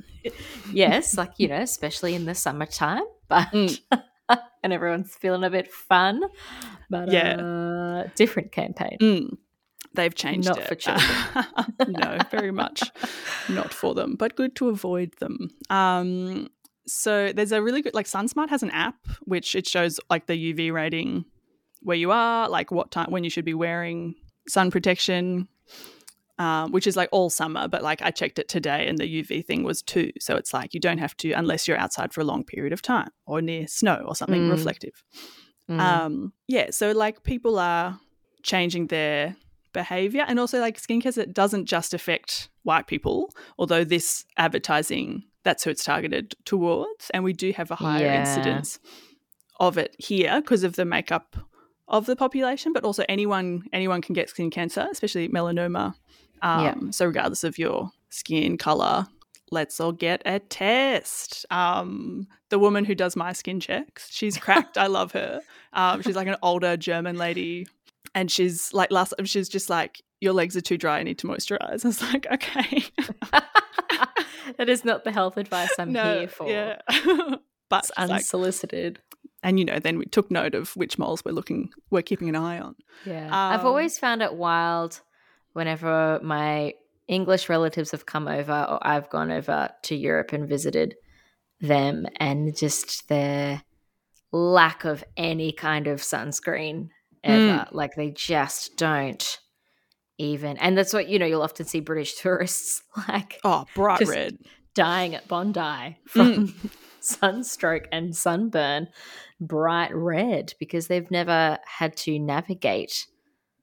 Yes, 0.73 1.17
like 1.17 1.33
you 1.39 1.49
know, 1.49 1.61
especially 1.61 2.15
in 2.15 2.25
the 2.27 2.35
summertime, 2.35 3.05
but 3.29 3.49
Mm. 3.53 3.79
and 4.63 4.73
everyone's 4.73 5.15
feeling 5.15 5.45
a 5.45 5.51
bit 5.51 5.71
fun, 5.71 6.23
but 6.89 7.11
Yeah. 7.11 7.37
uh, 7.37 8.09
different 8.15 8.53
campaign. 8.53 8.97
Mm. 9.01 9.37
They've 9.95 10.15
changed 10.15 10.49
Not 10.49 10.59
it. 10.59 10.69
for 10.69 10.75
children. 10.75 11.11
no, 11.89 12.19
very 12.31 12.51
much 12.51 12.83
not 13.51 13.75
for 13.75 13.95
them, 13.95 14.15
but 14.17 14.37
good 14.37 14.57
to 14.57 14.69
avoid 14.71 15.13
them. 15.21 15.51
Um, 15.69 16.49
so 16.87 17.31
there's 17.33 17.53
a 17.53 17.61
really 17.63 17.83
good 17.83 17.95
like 17.95 18.07
SunSmart 18.07 18.49
has 18.49 18.63
an 18.63 18.71
app 18.71 18.97
which 19.25 19.55
it 19.55 19.67
shows 19.69 20.01
like 20.09 20.27
the 20.27 20.53
UV 20.55 20.73
rating 20.73 21.25
where 21.83 21.97
you 21.97 22.11
are, 22.11 22.49
like 22.49 22.71
what 22.71 22.91
time 22.91 23.11
when 23.11 23.23
you 23.25 23.29
should 23.31 23.45
be 23.45 23.55
wearing 23.55 24.15
sun 24.49 24.71
protection. 24.71 25.47
Um, 26.43 26.73
which 26.73 26.87
is 26.87 26.97
like 26.97 27.09
all 27.13 27.31
summer, 27.31 27.69
but 27.69 27.83
like 27.83 28.01
I 28.03 28.11
checked 28.11 28.39
it 28.43 28.49
today 28.49 28.89
and 28.89 28.97
the 28.99 29.07
UV 29.23 29.45
thing 29.47 29.63
was 29.63 29.81
two. 29.83 30.11
So 30.19 30.35
it's 30.41 30.53
like 30.59 30.75
you 30.75 30.81
don't 30.81 30.99
have 30.99 31.15
to 31.19 31.29
unless 31.43 31.69
you're 31.69 31.77
outside 31.85 32.13
for 32.13 32.21
a 32.21 32.25
long 32.33 32.43
period 32.43 32.73
of 32.73 32.81
time 32.83 33.11
or 33.27 33.41
near 33.41 33.67
snow 33.69 33.99
or 34.09 34.15
something 34.17 34.43
Mm. 34.47 34.51
reflective. 34.51 34.97
Mm. 35.71 35.81
Um, 35.81 36.33
yeah, 36.49 36.71
so 36.71 36.87
like 37.05 37.23
people 37.23 37.59
are 37.59 38.01
changing 38.43 38.89
their 38.89 39.37
behavior 39.73 40.25
and 40.29 40.41
also 40.41 40.59
like 40.67 40.81
skincare 40.81 41.17
it 41.17 41.33
doesn't 41.33 41.67
just 41.67 41.95
affect 41.95 42.49
white 42.65 42.87
people, 42.89 43.19
although 43.59 43.85
this 43.85 44.25
advertising 44.37 45.23
that's 45.45 45.63
who 45.65 45.71
it's 45.71 45.85
targeted 45.85 46.35
towards, 46.45 47.11
and 47.11 47.23
we 47.25 47.33
do 47.33 47.53
have 47.53 47.71
a 47.71 47.77
higher 47.77 48.07
Yeah. 48.07 48.21
incidence 48.21 48.79
of 49.61 49.79
it 49.79 49.95
here 49.99 50.41
because 50.41 50.63
of 50.65 50.75
the 50.77 50.85
makeup 50.85 51.37
of 51.89 52.07
the 52.07 52.17
population, 52.17 52.73
but 52.73 52.85
also 52.85 53.05
anyone 53.09 53.63
anyone 53.73 54.01
can 54.03 54.15
get 54.15 54.29
skin 54.31 54.51
cancer, 54.51 54.87
especially 54.91 55.29
melanoma. 55.29 55.95
Um, 56.43 56.65
Yeah. 56.65 56.75
So 56.91 57.07
regardless 57.07 57.45
of 57.45 57.59
your 57.59 57.91
skin 58.11 58.59
color, 58.59 59.07
let's 59.51 59.81
all 59.81 59.93
get 59.93 60.21
a 60.27 60.39
test. 60.41 61.47
Um, 61.51 62.27
the 62.51 62.59
woman 62.59 62.85
who 62.85 62.95
does 62.95 63.17
my 63.17 63.33
skin 63.33 63.61
checks, 63.61 64.09
she's 64.11 64.37
cracked. 64.37 64.77
I 64.77 64.87
love 64.89 65.13
her. 65.13 65.41
Um, 65.73 66.03
she's 66.03 66.17
like 66.17 66.29
an 66.29 66.37
older 66.43 66.77
German 66.77 67.17
lady, 67.17 67.67
and 68.15 68.31
she's 68.31 68.73
like 68.75 68.91
last. 68.91 69.15
She's 69.25 69.49
just 69.49 69.71
like 69.71 70.03
your 70.21 70.33
legs 70.35 70.57
are 70.57 70.61
too 70.61 70.77
dry. 70.79 70.99
I 70.99 71.03
need 71.03 71.19
to 71.21 71.27
moisturize. 71.27 71.85
I 71.85 71.89
was 71.89 72.03
like, 72.03 72.27
okay, 72.31 72.85
that 74.57 74.69
is 74.69 74.85
not 74.85 75.05
the 75.05 75.13
health 75.13 75.37
advice 75.37 75.71
I'm 75.79 75.93
no, 75.93 76.19
here 76.21 76.29
for. 76.29 76.49
yeah. 76.49 76.79
but 77.71 77.85
It's 77.85 77.99
like, 77.99 78.11
unsolicited. 78.11 79.01
and 79.43 79.59
you 79.59 79.65
know, 79.65 79.79
then 79.79 79.99
we 79.99 80.05
took 80.07 80.31
note 80.31 80.55
of 80.55 80.77
which 80.77 80.99
moles 80.99 81.25
we're 81.25 81.33
looking, 81.33 81.71
we're 81.91 82.03
keeping 82.03 82.29
an 82.29 82.37
eye 82.37 82.59
on. 82.61 82.75
Yeah. 83.07 83.29
I've 83.33 83.61
Um, 83.61 83.67
always 83.67 83.99
found 83.99 84.23
it 84.23 84.35
wild 84.35 85.01
whenever 85.53 86.21
my 86.23 86.75
English 87.09 87.49
relatives 87.49 87.91
have 87.91 88.07
come 88.07 88.29
over 88.29 88.67
or 88.69 88.87
I've 88.87 89.11
gone 89.11 89.31
over 89.31 89.71
to 89.83 89.97
Europe 89.97 90.33
and 90.33 90.49
visited 90.49 90.95
them 91.61 92.07
and 92.17 92.57
just 92.57 93.09
their 93.09 93.63
lack 94.33 94.85
of 94.85 95.05
any 95.17 95.53
kind 95.53 95.87
of 95.87 96.01
sunscreen 96.01 96.89
ever. 97.23 97.67
Hmm. 97.69 97.77
Like 97.77 97.95
they 97.95 98.11
just 98.11 98.77
don't 98.77 99.39
even. 100.19 100.57
And 100.59 100.77
that's 100.77 100.93
what, 100.93 101.09
you 101.09 101.19
know, 101.19 101.27
you'll 101.27 101.43
often 101.43 101.67
see 101.67 101.81
British 101.81 102.15
tourists 102.21 102.83
like 103.09 103.39
Oh, 103.45 103.67
bright 103.75 104.07
red. 104.07 104.39
dying 104.75 105.15
at 105.15 105.29
Bondi 105.29 105.61
hmm. 105.61 105.95
from 106.07 106.55
sunstroke 107.01 107.89
and 107.93 108.15
sunburn 108.17 108.89
bright 109.41 109.95
red 109.95 110.55
because 110.59 110.87
they've 110.87 111.11
never 111.11 111.59
had 111.67 111.97
to 111.97 112.19
navigate 112.19 113.07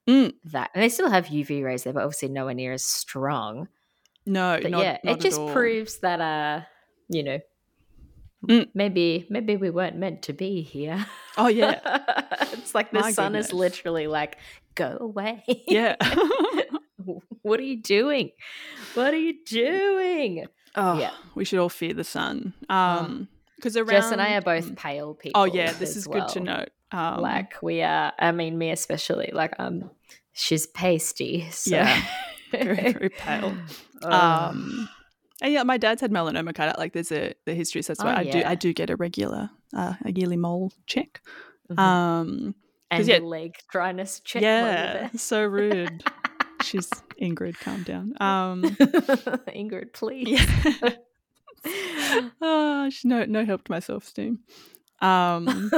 Mm. 0.10 0.34
that. 0.46 0.72
And 0.74 0.84
they 0.84 0.90
still 0.90 1.10
have 1.10 1.28
UV 1.28 1.64
rays 1.64 1.84
there, 1.84 1.94
but 1.94 2.04
obviously 2.04 2.30
nowhere 2.30 2.54
near 2.56 2.74
as 2.74 2.84
strong. 2.84 3.68
No, 4.26 4.60
But 4.62 4.72
not, 4.72 4.84
yeah, 4.84 4.98
not 5.04 5.18
it 5.18 5.22
just 5.22 5.40
all. 5.40 5.52
proves 5.54 6.00
that 6.00 6.20
uh, 6.22 6.62
you 7.10 7.24
know, 7.24 7.40
Mm. 8.48 8.70
maybe 8.74 9.28
maybe 9.30 9.58
we 9.58 9.70
weren't 9.70 9.98
meant 9.98 10.22
to 10.24 10.34
be 10.34 10.62
here. 10.62 11.06
Oh 11.38 11.48
yeah, 11.48 11.80
it's 12.54 12.74
like 12.74 12.92
the 12.92 13.00
My 13.02 13.12
sun 13.12 13.36
is 13.36 13.52
literally 13.52 14.08
like, 14.08 14.38
go 14.76 14.98
away. 15.00 15.44
yeah. 15.68 15.96
what 17.42 17.60
are 17.60 17.64
you 17.64 17.82
doing? 17.82 18.32
What 18.94 19.14
are 19.14 19.18
you 19.18 19.36
doing? 19.46 20.46
oh, 20.76 21.00
Yeah. 21.00 21.12
we 21.36 21.44
should 21.46 21.60
all 21.60 21.70
fear 21.70 21.94
the 21.94 22.04
sun. 22.04 22.54
Um, 22.70 23.28
because 23.58 23.76
around 23.76 23.90
Jess 23.90 24.12
and 24.12 24.22
I 24.22 24.36
are 24.36 24.42
both 24.42 24.72
Mm. 24.72 24.78
pale 24.78 25.14
people. 25.16 25.42
Oh 25.42 25.46
yeah, 25.46 25.72
this 25.80 25.96
is 25.98 26.08
good 26.08 26.28
to 26.30 26.40
note. 26.40 26.70
Um, 26.92 27.22
like 27.22 27.62
we 27.62 27.84
are 27.84 28.14
i 28.18 28.32
mean 28.32 28.58
me 28.58 28.72
especially 28.72 29.30
like 29.32 29.54
um 29.60 29.92
she's 30.40 30.66
pasty 30.68 31.50
so. 31.52 31.72
Yeah. 31.76 32.02
Very, 32.52 32.94
very 32.94 33.10
pale. 33.10 33.56
Oh. 34.02 34.12
Um, 34.12 34.90
and 35.40 35.54
yeah, 35.54 35.62
my 35.62 35.78
dad's 35.78 36.02
had 36.02 36.10
melanoma 36.12 36.56
cut 36.56 36.68
out. 36.70 36.80
Like 36.80 36.94
there's 36.94 37.12
a 37.12 37.36
the 37.46 37.54
history 37.54 37.84
so 37.84 37.94
Oh, 38.00 38.06
why 38.06 38.16
I 38.16 38.24
do. 38.24 38.42
I 38.44 38.56
do 38.56 38.74
get 38.74 38.90
a 38.90 38.96
regular 38.96 39.52
uh, 39.78 39.94
a 40.04 40.12
yearly 40.12 40.36
mole 40.36 40.74
check. 40.88 41.22
Mhm. 41.70 41.78
Um, 41.78 42.56
and 42.90 43.06
yeah- 43.06 43.20
leg 43.20 43.54
dryness 43.72 44.20
check 44.22 44.42
yeah, 44.42 45.10
so 45.16 45.44
rude. 45.44 46.04
She's 46.64 46.90
Ingrid, 47.22 47.60
calm 47.60 47.84
down. 47.84 48.14
Um, 48.20 48.64
ingrid 49.56 49.94
please 49.94 50.28
yeah. 50.30 50.90
oh, 52.42 52.90
she's 52.90 53.06
no 53.06 53.26
no 53.26 53.46
help 53.46 53.66
to 53.66 53.72
my 53.72 53.80
self 53.80 54.06
esteem. 54.06 54.40
Um, 55.02 55.72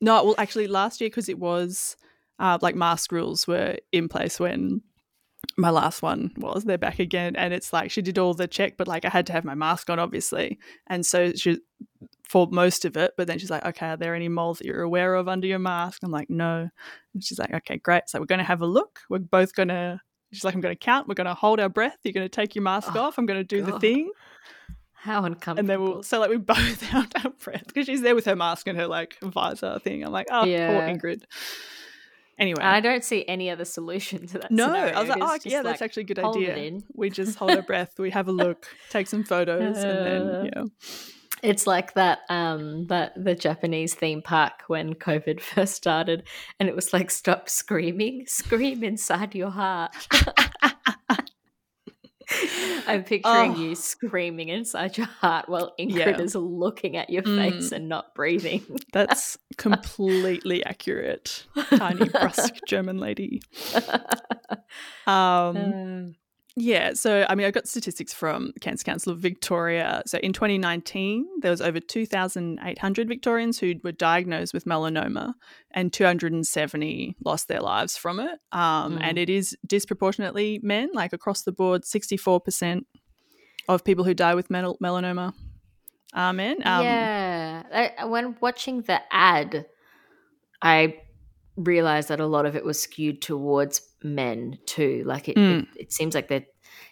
no, 0.00 0.24
well, 0.24 0.34
actually, 0.38 0.66
last 0.66 1.00
year 1.00 1.10
because 1.10 1.28
it 1.28 1.38
was 1.38 1.96
uh, 2.38 2.58
like 2.60 2.74
mask 2.74 3.12
rules 3.12 3.46
were 3.46 3.76
in 3.92 4.08
place 4.08 4.38
when 4.40 4.82
my 5.56 5.70
last 5.70 6.02
one 6.02 6.32
was. 6.36 6.64
They're 6.64 6.78
back 6.78 6.98
again, 6.98 7.36
and 7.36 7.54
it's 7.54 7.72
like 7.72 7.90
she 7.90 8.02
did 8.02 8.18
all 8.18 8.34
the 8.34 8.48
check, 8.48 8.76
but 8.76 8.88
like 8.88 9.04
I 9.04 9.08
had 9.08 9.26
to 9.28 9.32
have 9.32 9.44
my 9.44 9.54
mask 9.54 9.88
on, 9.90 9.98
obviously, 9.98 10.58
and 10.86 11.04
so 11.06 11.32
she 11.32 11.58
for 12.28 12.48
most 12.50 12.84
of 12.84 12.96
it. 12.96 13.12
But 13.16 13.26
then 13.28 13.38
she's 13.38 13.50
like, 13.50 13.64
"Okay, 13.64 13.86
are 13.86 13.96
there 13.96 14.14
any 14.14 14.28
moles 14.28 14.58
that 14.58 14.66
you're 14.66 14.82
aware 14.82 15.14
of 15.14 15.28
under 15.28 15.46
your 15.46 15.58
mask?" 15.60 16.02
I'm 16.02 16.10
like, 16.10 16.28
"No." 16.30 16.68
And 17.14 17.24
she's 17.24 17.38
like, 17.38 17.54
"Okay, 17.54 17.76
great. 17.78 18.04
So 18.08 18.18
we're 18.20 18.26
going 18.26 18.38
to 18.40 18.44
have 18.44 18.62
a 18.62 18.66
look. 18.66 19.00
We're 19.08 19.18
both 19.20 19.54
going 19.54 19.68
to." 19.68 20.00
She's 20.32 20.44
like, 20.44 20.54
"I'm 20.54 20.60
going 20.60 20.74
to 20.74 20.78
count. 20.78 21.06
We're 21.08 21.14
going 21.14 21.28
to 21.28 21.34
hold 21.34 21.60
our 21.60 21.68
breath. 21.68 21.96
You're 22.02 22.12
going 22.12 22.24
to 22.28 22.28
take 22.28 22.54
your 22.56 22.64
mask 22.64 22.94
Oh, 22.96 23.00
off. 23.00 23.16
I'm 23.18 23.26
going 23.26 23.40
to 23.40 23.44
do 23.44 23.62
the 23.62 23.78
thing." 23.78 24.10
how 24.98 25.24
uncomfortable 25.24 25.60
and 25.60 25.68
then 25.68 25.80
we'll 25.80 26.02
so 26.02 26.18
like 26.18 26.30
we 26.30 26.36
both 26.54 26.82
held 26.82 27.06
our 27.22 27.30
breath 27.30 27.62
because 27.68 27.86
she's 27.86 28.02
there 28.02 28.16
with 28.16 28.24
her 28.24 28.34
mask 28.34 28.66
and 28.66 28.76
her 28.76 28.88
like 28.88 29.16
visor 29.22 29.78
thing. 29.78 30.02
I'm 30.04 30.10
like, 30.10 30.26
oh, 30.32 30.40
poor 30.40 30.48
Yeah. 30.48 30.88
Ingrid. 30.90 31.22
Anyway, 32.38 32.60
and 32.60 32.68
i 32.76 32.80
don't 32.80 33.02
see 33.04 33.24
any 33.26 33.48
other 33.50 33.64
solution 33.64 34.26
to 34.26 34.38
that 34.38 34.50
no. 34.50 34.72
I 34.74 35.00
was 35.00 35.08
like, 35.08 35.18
oh, 35.22 35.38
yeah, 35.44 35.62
that's 35.62 35.80
actually 35.80 36.02
a 36.02 36.06
good 36.06 36.18
idea. 36.18 36.78
We 36.94 37.08
just 37.08 37.38
hold 37.38 37.52
our 37.52 37.62
breath, 37.62 37.98
we 37.98 38.10
have 38.10 38.28
a 38.28 38.32
look, 38.44 38.66
take 38.90 39.06
some 39.06 39.24
photos, 39.24 39.78
and 39.78 39.98
Uh. 39.98 40.04
then 40.04 40.50
yeah, 40.54 40.64
It's 41.42 41.66
like 41.66 41.94
that 41.94 42.20
um 42.28 42.86
that 42.88 43.12
the 43.16 43.34
Japanese 43.34 43.94
theme 43.94 44.20
park 44.22 44.64
when 44.66 44.94
COVID 44.94 45.40
first 45.52 45.74
started 45.74 46.24
and 46.60 46.68
it 46.68 46.74
was 46.74 46.92
like 46.92 47.10
stop 47.10 47.48
screaming, 47.48 48.24
scream 48.26 48.82
inside 48.84 49.34
your 49.34 49.50
heart. 49.50 49.94
I'm 52.88 53.04
picturing 53.04 53.52
Oh. 53.54 53.60
you 53.60 53.74
screaming 53.74 54.48
inside 54.48 54.96
your 54.98 55.06
heart 55.06 55.48
while 55.48 55.74
Ingrid 55.78 55.96
Yeah. 55.96 56.20
is 56.20 56.34
looking 56.34 56.96
at 56.96 57.08
your 57.10 57.22
face 57.22 57.70
Mm. 57.70 57.72
and 57.72 57.88
not 57.88 58.14
breathing. 58.14 58.64
that's 58.92 59.38
completely 59.56 60.64
accurate. 60.64 61.46
Tiny, 61.70 62.08
brusque 62.08 62.56
German 62.68 62.98
lady. 62.98 63.42
Um, 65.06 65.56
Uh, 65.56 66.02
Yeah, 66.58 66.94
so 66.94 67.26
I 67.28 67.34
mean, 67.34 67.46
I 67.46 67.50
got 67.50 67.68
statistics 67.68 68.14
from 68.14 68.52
Cancer 68.62 68.82
Council 68.82 69.12
of 69.12 69.18
Victoria. 69.18 70.02
So 70.06 70.16
in 70.18 70.32
2019, 70.32 71.40
there 71.42 71.50
was 71.50 71.60
over 71.60 71.80
2,800 71.80 73.08
Victorians 73.08 73.58
who 73.58 73.74
were 73.84 73.92
diagnosed 73.92 74.54
with 74.54 74.64
melanoma, 74.64 75.34
and 75.72 75.92
270 75.92 77.16
lost 77.22 77.48
their 77.48 77.60
lives 77.60 77.98
from 77.98 78.20
it. 78.20 78.38
Um, 78.52 78.96
Mm. 78.96 78.98
And 79.02 79.18
it 79.18 79.28
is 79.28 79.54
disproportionately 79.66 80.58
men, 80.62 80.88
like 80.94 81.12
across 81.12 81.42
the 81.42 81.52
board, 81.52 81.82
64% 81.82 82.86
of 83.68 83.84
people 83.84 84.04
who 84.04 84.14
die 84.14 84.34
with 84.34 84.48
mel- 84.48 84.78
melanoma 84.82 85.34
are 86.14 86.32
men. 86.32 86.56
Um, 86.64 86.84
yeah. 86.84 87.92
I, 87.98 88.04
when 88.06 88.36
watching 88.40 88.80
the 88.82 89.00
ad, 89.12 89.66
I 90.62 91.02
realized 91.56 92.08
that 92.08 92.20
a 92.20 92.26
lot 92.26 92.46
of 92.46 92.56
it 92.56 92.64
was 92.64 92.80
skewed 92.80 93.22
towards 93.22 93.80
men 94.02 94.58
too. 94.66 95.02
Like 95.06 95.28
it, 95.28 95.36
Mm. 95.36 95.62
it, 95.62 95.68
it 95.76 95.92
seems 95.92 96.14
like 96.14 96.28
that 96.28 96.46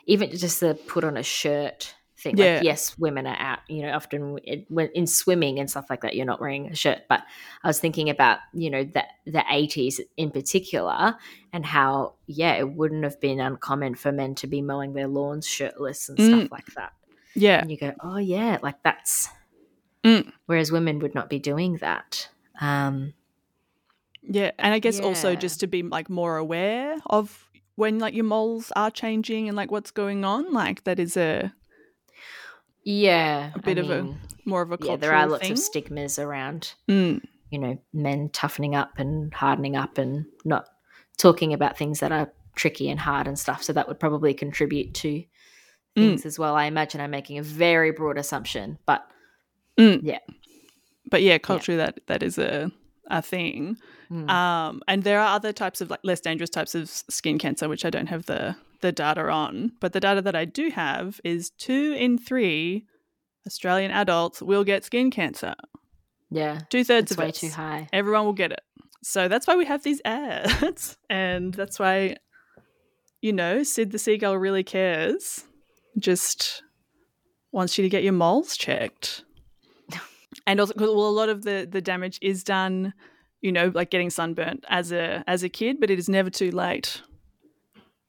even 0.07 0.31
just 0.31 0.61
the 0.61 0.75
put 0.75 1.05
on 1.05 1.17
a 1.17 1.23
shirt 1.23 1.95
thing. 2.19 2.37
Yeah. 2.39 2.55
Like 2.57 2.65
yes, 2.65 2.99
women 2.99 3.27
are 3.27 3.37
out. 3.39 3.59
You 3.69 3.83
know, 3.83 3.93
often 3.93 4.39
it, 4.45 4.65
when 4.69 4.89
in 4.95 5.07
swimming 5.07 5.59
and 5.59 5.69
stuff 5.71 5.87
like 5.91 6.01
that, 6.03 6.15
you're 6.17 6.27
not 6.27 6.41
wearing 6.41 6.67
a 6.71 6.75
shirt. 6.75 7.03
But 7.09 7.23
I 7.63 7.69
was 7.69 7.79
thinking 7.81 8.09
about 8.11 8.39
you 8.53 8.71
know 8.71 8.85
the 8.85 9.05
the 9.27 9.45
80s 9.51 10.01
in 10.17 10.31
particular 10.31 11.17
and 11.53 11.65
how 11.67 12.15
yeah, 12.27 12.55
it 12.55 12.71
wouldn't 12.71 13.05
have 13.05 13.21
been 13.21 13.41
uncommon 13.41 13.95
for 13.95 14.13
men 14.13 14.35
to 14.37 14.47
be 14.47 14.63
mowing 14.63 14.95
their 14.95 15.09
lawns 15.09 15.47
shirtless 15.47 16.09
and 16.09 16.19
stuff 16.19 16.51
like 16.51 16.67
that. 16.77 16.93
Yeah. 17.35 17.61
And 17.61 17.71
you 17.71 17.77
go, 17.77 17.93
oh 18.01 18.17
yeah, 18.19 18.59
like 18.63 18.83
that's. 18.83 19.29
Mm. 20.05 20.31
Whereas 20.47 20.71
women 20.71 20.99
would 20.99 21.15
not 21.15 21.31
be 21.31 21.39
doing 21.39 21.79
that. 21.79 22.29
Um, 22.61 23.15
Yeah, 24.27 24.51
and 24.59 24.73
I 24.73 24.79
guess 24.79 25.01
also 25.01 25.35
just 25.35 25.61
to 25.61 25.67
be 25.67 25.83
like 25.83 26.09
more 26.09 26.37
aware 26.39 26.97
of 27.07 27.49
when 27.77 27.99
like 27.99 28.15
your 28.15 28.25
moles 28.25 28.73
are 28.77 28.91
changing 28.91 29.49
and 29.49 29.57
like 29.57 29.71
what's 29.71 29.91
going 29.91 30.25
on, 30.25 30.53
like 30.53 30.85
that 30.85 30.99
is 30.99 31.17
a 31.17 31.53
yeah, 32.85 33.51
A 33.55 33.59
bit 33.61 33.79
of 33.79 33.91
a 33.91 34.15
more 34.45 34.63
of 34.63 34.71
a 34.73 34.79
yeah. 34.83 34.97
There 34.97 35.15
are 35.15 35.27
lots 35.27 35.43
thing. 35.43 35.53
of 35.53 35.59
stigmas 35.59 36.19
around 36.19 36.75
Mm, 36.89 37.23
you 37.51 37.59
know 37.59 37.79
men 37.93 38.29
toughening 38.31 38.75
up 38.75 38.99
and 38.99 39.33
hardening 39.33 39.77
up 39.77 39.97
and 39.99 40.27
not 40.45 40.67
talking 41.17 41.53
about 41.55 41.79
things 41.79 42.01
that 42.01 42.13
are 42.13 42.31
tricky 42.57 42.91
and 42.91 43.01
hard 43.01 43.27
and 43.27 43.39
stuff. 43.39 43.63
So 43.63 43.73
that 43.73 43.89
would 43.89 43.99
probably 44.01 44.35
contribute 44.35 44.95
to 44.95 45.25
Mm. 45.97 46.09
things 46.09 46.27
as 46.27 46.39
well. 46.41 46.57
I 46.57 46.65
imagine 46.65 47.01
I'm 47.01 47.13
making 47.13 47.39
a 47.39 47.43
very 47.43 47.93
broad 47.93 48.19
assumption, 48.19 48.79
but 48.85 49.07
mm. 49.79 50.01
Yeah. 50.03 50.19
but 51.09 51.23
yeah, 51.23 51.39
culturally 51.39 51.77
that 51.79 52.01
that 52.07 52.23
is 52.23 52.37
a 52.37 52.71
a 53.11 53.23
thing. 53.23 53.77
Mm, 54.15 54.31
Um, 54.31 54.83
and 54.87 55.03
there 55.03 55.21
are 55.21 55.35
other 55.35 55.53
types 55.53 55.81
of 55.81 55.91
like 55.91 56.01
less 56.05 56.21
dangerous 56.21 56.51
types 56.51 56.75
of 56.75 56.89
skin 56.89 57.39
cancer, 57.39 57.69
which 57.69 57.85
I 57.85 57.91
don't 57.91 58.07
have 58.09 58.27
the 58.27 58.57
the 58.81 58.93
data 58.93 59.29
on. 59.31 59.73
But 59.81 59.93
the 59.93 60.01
data 60.01 60.21
that 60.23 60.37
I 60.37 60.45
do 60.45 60.69
have 60.71 61.21
is 61.25 61.51
two 61.51 61.95
in 61.99 62.19
three 62.19 62.87
Australian 63.47 63.91
adults 63.91 64.41
will 64.43 64.65
get 64.65 64.85
skin 64.85 65.11
cancer. 65.11 65.55
yeah, 66.31 66.61
Two 66.71 66.85
thirds 66.85 67.11
it's 67.11 67.13
of 67.13 67.19
way 67.19 67.29
it. 67.31 67.35
too 67.35 67.49
high. 67.51 67.89
everyone 67.93 68.25
will 68.25 68.33
get 68.35 68.53
it. 68.53 68.61
So 69.03 69.29
that's 69.29 69.47
why 69.47 69.57
we 69.57 69.65
have 69.67 69.83
these 69.83 70.01
ads. 70.05 70.97
And 71.11 71.53
that's 71.55 71.79
why, 71.79 72.17
you 73.21 73.33
know, 73.33 73.63
Sid 73.63 73.91
the 73.93 73.99
Seagull 73.99 74.39
really 74.39 74.65
cares. 74.65 75.45
Just 75.99 76.63
wants 77.53 77.77
you 77.79 77.83
to 77.85 77.89
get 77.89 78.03
your 78.03 78.13
moles 78.15 78.57
checked. 78.57 79.25
And 80.47 80.61
also, 80.61 80.75
well, 80.77 80.91
a 80.91 81.19
lot 81.21 81.29
of 81.31 81.45
the, 81.45 81.67
the 81.71 81.81
damage 81.81 82.19
is 82.21 82.43
done, 82.45 82.93
you 83.45 83.53
know, 83.53 83.71
like 83.75 83.91
getting 83.91 84.11
sunburnt 84.11 84.65
as 84.69 84.91
a 84.93 85.23
as 85.27 85.43
a 85.43 85.49
kid, 85.49 85.79
but 85.81 85.91
it 85.91 85.99
is 85.99 86.09
never 86.09 86.31
too 86.31 86.51
late 86.51 87.03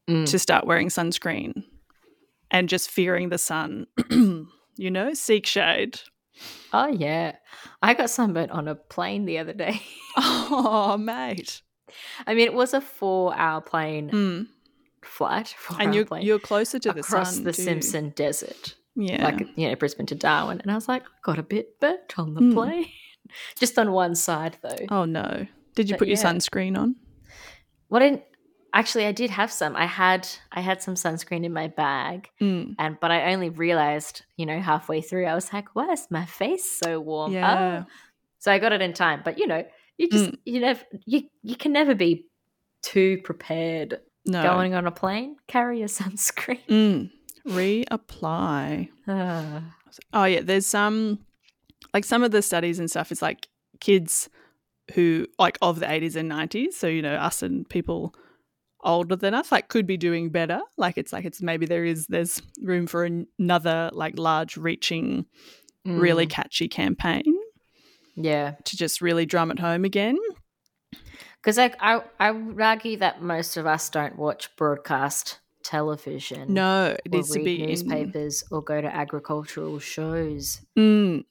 Mm. 0.10 0.30
to 0.30 0.38
start 0.38 0.67
wearing 0.67 0.89
sunscreen 0.89 1.63
and 2.52 2.69
just 2.69 2.91
fearing 2.91 3.30
the 3.30 3.39
sun. 3.39 3.88
you 4.78 4.91
know, 4.91 5.13
seek 5.15 5.45
shade. 5.48 6.00
Oh 6.71 6.88
yeah, 6.88 7.36
I 7.82 7.93
got 7.95 8.10
sunburnt 8.12 8.52
on 8.52 8.67
a 8.67 8.76
plane 8.76 9.26
the 9.26 9.38
other 9.39 9.54
day. 9.54 9.82
Oh, 10.17 10.95
mate. 10.98 11.62
I 12.28 12.36
mean, 12.36 12.45
it 12.45 12.54
was 12.54 12.74
a 12.74 12.82
four-hour 12.82 13.62
plane 13.62 14.10
Mm. 14.12 14.48
flight, 15.04 15.56
four 15.58 15.78
And 15.82 15.93
you're, 15.95 16.06
you're 16.19 16.39
closer 16.39 16.78
to 16.80 16.93
the 16.93 17.00
across 17.02 17.36
sun. 17.36 17.43
the. 17.43 17.54
Simpson 17.54 18.10
Desert. 18.15 18.76
Yeah. 18.95 19.24
like 19.26 19.39
you 19.58 19.67
know 19.67 19.76
Brisbane 19.76 20.06
to 20.06 20.15
Darwin, 20.15 20.62
and 20.62 20.71
I 20.71 20.76
was 20.76 20.88
like, 20.88 21.04
I 21.04 21.08
got 21.24 21.39
a 21.39 21.43
bit 21.43 21.80
burnt 21.82 22.17
on 22.17 22.34
the 22.36 22.41
Mm. 22.41 22.54
plane, 22.54 22.86
just 23.60 23.78
on 23.80 23.92
one 23.92 24.16
side 24.16 24.58
though. 24.62 24.86
oh 24.90 25.06
no. 25.06 25.46
Did 25.76 25.90
you 25.90 25.94
But 25.96 26.00
put 26.00 26.08
your 26.08 26.18
yeah. 26.18 26.24
sunscreen 26.24 26.78
on? 26.78 26.96
What 27.90 28.00
didn't 28.00 28.24
actually? 28.74 29.06
I 29.06 29.12
did 29.12 29.30
have 29.30 29.52
some. 29.52 29.76
I 29.76 29.86
had 29.86 30.28
I 30.52 30.62
had 30.62 30.82
some 30.82 30.96
sunscreen 30.96 31.44
in 31.46 31.54
my 31.54 31.68
bag, 31.68 32.30
Mm. 32.42 32.76
and 32.80 32.98
but 33.00 33.12
I 33.12 33.34
only 33.34 33.50
realized, 33.50 34.24
you 34.38 34.46
know, 34.46 34.60
halfway 34.60 35.02
through, 35.02 35.26
I 35.26 35.36
was 35.36 35.52
like, 35.54 35.76
why 35.76 35.92
is 35.92 36.08
my 36.10 36.26
face 36.26 36.80
so 36.80 37.00
warm? 37.00 37.34
Yeah. 37.34 37.84
Oh. 37.86 37.92
So 38.40 38.52
I 38.52 38.60
got 38.60 38.72
it 38.74 38.82
in 38.82 38.94
time, 38.94 39.22
but 39.26 39.38
you 39.38 39.48
know, 39.48 39.64
you 39.98 40.10
just 40.10 40.32
you 40.46 40.60
never 40.62 40.82
you 41.06 41.24
you 41.44 41.56
can 41.56 41.72
never 41.74 41.94
be 41.96 42.26
too 42.82 43.20
prepared 43.24 44.00
No. 44.26 44.44
going 44.44 44.74
on 44.76 44.86
a 44.88 44.92
plane. 44.92 45.36
Carry 45.48 45.80
your 45.80 45.88
sunscreen. 46.00 46.66
Mm. 46.70 47.12
Reapply. 47.48 48.90
Ah. 49.08 49.62
Oh 50.14 50.26
yeah, 50.26 50.42
there's 50.42 50.66
some 50.66 51.20
like 51.96 52.04
some 52.06 52.24
of 52.24 52.30
the 52.32 52.42
studies 52.42 52.78
and 52.78 52.92
stuff 52.92 53.12
is 53.12 53.22
like 53.22 53.48
kids 53.80 54.30
who 54.94 55.26
like 55.40 55.58
of 55.62 55.80
the 55.80 55.86
80s 55.88 56.16
and 56.16 56.30
90s, 56.30 56.74
so 56.74 56.88
you 56.88 57.02
know 57.02 57.16
us 57.16 57.42
and 57.42 57.68
people 57.70 58.14
older 58.84 59.16
than 59.16 59.34
us 59.34 59.52
like 59.52 59.70
could 59.70 59.88
be 59.88 59.98
doing 59.98 60.30
better. 60.30 60.60
Like 60.78 60.98
it's 60.98 61.12
like 61.14 61.26
it's 61.26 61.42
maybe 61.42 61.66
there 61.66 61.86
is 61.86 62.06
there's 62.08 62.42
room 62.62 62.86
for 62.86 63.06
another 63.40 63.90
like 63.94 64.20
large 64.20 64.58
reaching 64.58 65.26
really 65.86 66.28
Mm. 66.28 66.32
catchy 66.32 66.68
campaign 66.68 67.24
yeah. 68.16 68.56
to 68.66 68.76
just 68.76 69.02
really 69.02 69.26
drum 69.26 69.52
it 69.52 69.60
home 69.60 69.86
again. 69.86 70.18
Because 71.42 71.58
I, 71.60 71.72
I, 71.80 72.02
I 72.20 72.32
would 72.32 72.60
argue 72.60 72.98
that 72.98 73.22
most 73.22 73.56
of 73.56 73.66
us 73.68 73.90
don't 73.90 74.18
watch 74.18 74.56
broadcast 74.56 75.40
television. 75.64 76.54
No, 76.54 76.96
it 77.06 77.12
needs 77.12 77.30
to 77.32 77.44
be 77.44 77.62
in- 77.62 77.70
newspapers 77.70 78.44
or 78.52 78.64
go 78.64 78.82
to 78.82 78.88
agricultural 78.96 79.78
shows. 79.80 80.62
Mm, 80.78 81.24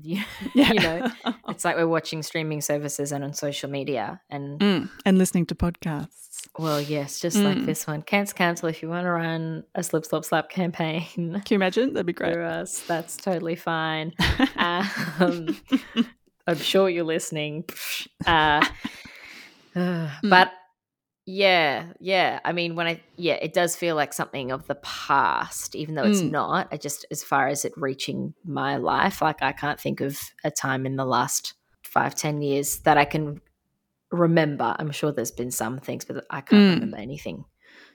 You, 0.00 0.22
yeah. 0.54 0.72
you 0.72 0.80
know, 0.80 1.10
it's 1.48 1.64
like 1.64 1.76
we're 1.76 1.86
watching 1.88 2.22
streaming 2.22 2.60
services 2.60 3.12
and 3.12 3.24
on 3.24 3.32
social 3.34 3.70
media. 3.70 4.20
And 4.30 4.60
Mm, 4.60 4.90
and 5.04 5.18
listening 5.18 5.46
to 5.46 5.54
podcasts. 5.54 6.46
well, 6.58 6.80
yes, 6.80 7.18
just 7.20 7.38
like 7.38 7.56
Mm. 7.58 7.66
this 7.66 7.86
one, 7.86 8.02
Cancer 8.02 8.34
Council. 8.34 8.68
If 8.68 8.82
you 8.82 8.88
want 8.88 9.04
to 9.06 9.10
run 9.10 9.64
a 9.74 9.82
slip, 9.82 10.04
slop, 10.04 10.24
slap 10.24 10.50
campaign 10.50 11.06
Can 11.14 11.42
you 11.50 11.54
imagine? 11.56 11.94
That'd 11.94 12.06
be 12.06 12.12
great. 12.12 12.34
for 12.34 12.42
us, 12.42 12.80
that's 12.86 13.16
totally 13.16 13.56
fine. 13.56 14.12
um, 14.56 15.56
I'm 16.46 16.56
sure 16.58 16.88
you're 16.88 17.04
listening. 17.04 17.64
Uh, 18.26 18.64
uh, 19.74 20.10
but 20.22 20.52
yeah, 21.26 21.92
yeah. 21.98 22.38
I 22.44 22.52
mean, 22.52 22.76
when 22.76 22.86
I 22.86 23.02
yeah, 23.16 23.34
it 23.34 23.52
does 23.52 23.74
feel 23.76 23.96
like 23.96 24.12
something 24.12 24.52
of 24.52 24.66
the 24.68 24.76
past, 24.76 25.74
even 25.74 25.94
though 25.96 26.04
it's 26.04 26.22
Mm. 26.22 26.30
not. 26.30 26.68
I 26.72 26.76
just 26.76 27.04
as 27.10 27.22
far 27.24 27.48
as 27.48 27.64
it 27.64 27.72
reaching 27.76 28.32
my 28.44 28.76
life, 28.76 29.20
like 29.20 29.42
I 29.42 29.52
can't 29.52 29.80
think 29.80 30.00
of 30.00 30.18
a 30.44 30.50
time 30.50 30.86
in 30.86 30.96
the 30.96 31.04
last 31.04 31.54
five, 31.82 32.14
ten 32.14 32.40
years 32.42 32.78
that 32.80 32.96
I 32.96 33.04
can 33.04 33.40
remember. 34.12 34.74
I'm 34.78 34.92
sure 34.92 35.10
there's 35.12 35.32
been 35.32 35.50
some 35.50 35.78
things, 35.78 36.04
but 36.04 36.24
I 36.30 36.40
can't 36.40 36.62
Mm. 36.62 36.74
remember 36.74 36.96
anything. 36.98 37.44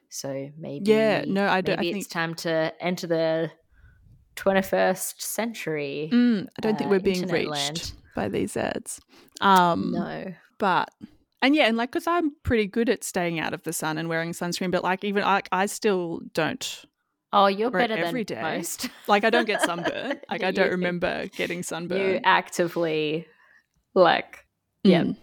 So 0.09 0.49
maybe 0.57 0.91
Yeah, 0.91 1.23
no, 1.25 1.47
I 1.47 1.61
don't. 1.61 1.79
I 1.79 1.81
maybe 1.81 1.93
think 1.93 2.03
it's 2.05 2.13
time 2.13 2.35
to 2.35 2.73
enter 2.81 3.07
the 3.07 3.51
21st 4.35 5.21
century. 5.21 6.09
Mm, 6.11 6.47
I 6.57 6.61
don't 6.61 6.77
think 6.77 6.87
uh, 6.87 6.91
we're 6.91 6.99
being 6.99 7.27
reached 7.27 7.49
land. 7.49 7.93
by 8.15 8.27
these 8.27 8.57
ads. 8.57 8.99
Um, 9.39 9.91
no. 9.93 10.33
but 10.57 10.89
and 11.41 11.55
yeah, 11.55 11.67
and 11.67 11.77
like 11.77 11.91
because 11.91 12.07
I'm 12.07 12.31
pretty 12.43 12.67
good 12.67 12.89
at 12.89 13.03
staying 13.03 13.39
out 13.39 13.53
of 13.53 13.63
the 13.63 13.73
sun 13.73 13.97
and 13.97 14.07
wearing 14.09 14.31
sunscreen, 14.31 14.71
but 14.71 14.83
like 14.83 15.03
even 15.03 15.23
I, 15.23 15.41
I 15.51 15.65
still 15.65 16.21
don't. 16.33 16.85
Oh, 17.33 17.47
you're 17.47 17.71
better 17.71 17.95
every 17.95 18.23
than 18.25 18.37
day. 18.43 18.57
most. 18.57 18.89
Like 19.07 19.23
I 19.23 19.29
don't 19.29 19.45
get 19.47 19.61
sunburnt. 19.69 20.19
Like 20.29 20.43
I 20.43 20.51
don't 20.51 20.65
You- 20.65 20.71
remember 20.71 21.27
getting 21.27 21.63
sunburn. 21.63 21.99
You 22.01 22.19
actively 22.23 23.25
like 23.95 24.45
yeah, 24.83 25.03
Mm. 25.03 25.17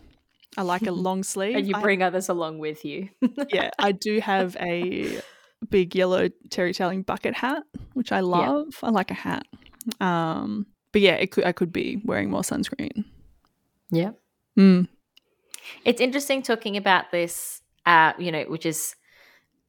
I 0.57 0.62
like 0.62 0.87
a 0.87 0.92
long 0.92 1.22
sleeve. 1.33 1.57
and 1.57 1.66
you 1.66 1.74
I- 1.76 1.83
bring 1.83 2.02
others 2.02 2.28
along 2.28 2.59
with 2.59 2.85
you. 2.85 3.09
yeah, 3.52 3.70
I 3.78 3.92
do 3.92 4.20
have 4.20 4.57
a 4.61 5.20
big 5.70 5.94
yellow 5.94 6.28
terry 6.50 6.72
towelling 6.72 7.02
bucket 7.02 7.35
hat, 7.35 7.62
which 7.94 8.12
I 8.12 8.20
love. 8.20 8.68
I 8.83 8.90
like 8.90 9.11
a 9.11 9.14
hat. 9.14 9.44
Um, 10.00 10.66
but 10.92 11.02
yeah, 11.02 11.14
it 11.14 11.31
could 11.31 11.44
I 11.44 11.52
could 11.52 11.72
be 11.72 12.00
wearing 12.04 12.31
more 12.31 12.40
sunscreen. 12.42 13.04
Yeah. 13.90 14.12
Mm. 14.59 14.88
It's 15.85 16.00
interesting 16.00 16.42
talking 16.42 16.76
about 16.76 17.11
this, 17.11 17.62
uh, 17.87 18.12
you 18.18 18.33
know, 18.33 18.44
which 18.44 18.66
is 18.66 18.94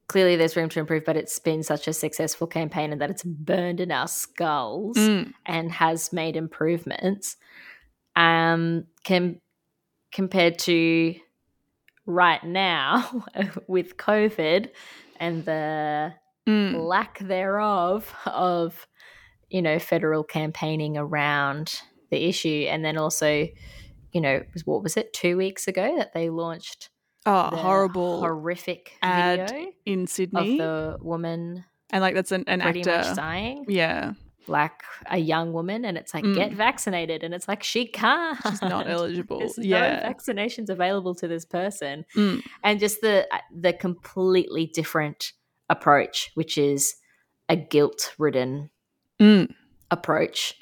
clearly 0.08 0.36
there's 0.36 0.56
room 0.56 0.70
to 0.70 0.80
improve, 0.80 1.06
but 1.06 1.16
it's 1.16 1.38
been 1.40 1.64
such 1.64 1.88
a 1.88 1.94
successful 1.94 2.48
campaign 2.48 2.92
and 2.92 3.00
that 3.02 3.12
it's 3.12 3.24
burned 3.24 3.80
in 3.80 3.92
our 3.92 4.08
skulls 4.08 4.98
Mm. 4.98 5.34
and 5.46 5.72
has 5.72 6.12
made 6.12 6.36
improvements. 6.36 7.38
Um, 8.16 8.86
can 9.04 9.40
compared 10.12 10.58
to 10.60 11.16
right 12.06 12.44
now 12.44 13.24
with 13.68 13.98
COVID 13.98 14.70
and 15.20 15.46
the 15.46 16.14
Mm. 16.48 16.88
lack 16.88 17.20
thereof 17.20 18.12
of 18.26 18.88
you 19.50 19.62
know 19.62 19.78
federal 19.78 20.24
campaigning 20.24 20.98
around 20.98 21.82
the 22.10 22.28
issue 22.28 22.66
and 22.68 22.84
then 22.84 22.98
also 22.98 23.48
you 24.12 24.22
know 24.22 24.42
was- 24.54 24.66
what 24.66 24.84
was 24.84 24.98
it 24.98 25.14
two 25.14 25.38
weeks 25.38 25.68
ago 25.68 25.96
that 25.98 26.14
they 26.14 26.30
launched 26.30 26.90
Oh, 27.26 27.50
horrible 27.56 28.22
horrific 28.22 28.94
ad 29.02 29.50
video 29.50 29.72
in 29.86 30.08
Sydney 30.08 30.54
of 30.54 30.58
the 30.58 30.98
woman 31.04 31.66
and 31.92 32.02
like 32.02 32.16
that's 32.16 32.32
an, 32.32 32.44
an 32.48 32.62
pretty 32.62 32.80
actor. 32.82 33.08
much 33.10 33.16
dying 33.16 33.66
Yeah. 33.68 34.14
like 34.48 34.72
a 35.08 35.18
young 35.18 35.52
woman 35.54 35.84
and 35.86 35.98
it's 35.98 36.14
like 36.14 36.24
get 36.24 36.52
Mm. 36.52 36.56
vaccinated 36.56 37.24
and 37.24 37.34
it's 37.36 37.48
like 37.48 37.62
she 37.62 37.86
can't 37.88 38.40
She's 38.48 38.62
not 38.62 38.90
eligible. 38.96 39.40
There's 39.40 39.58
yeah. 39.58 40.00
no 40.02 40.10
vaccinations 40.14 40.70
available 40.70 41.14
to 41.16 41.28
this 41.28 41.46
person 41.46 42.06
Mm. 42.16 42.42
and 42.64 42.80
just 42.80 43.02
the 43.02 43.28
uh, 43.32 43.40
the 43.54 43.74
completely 43.74 44.68
different 44.74 45.34
approach 45.70 46.32
which 46.36 46.58
is 46.58 46.96
a 47.50 47.56
guilt 47.58 48.16
ridden 48.18 48.70
Mm. 49.20 49.54
approach 49.92 50.56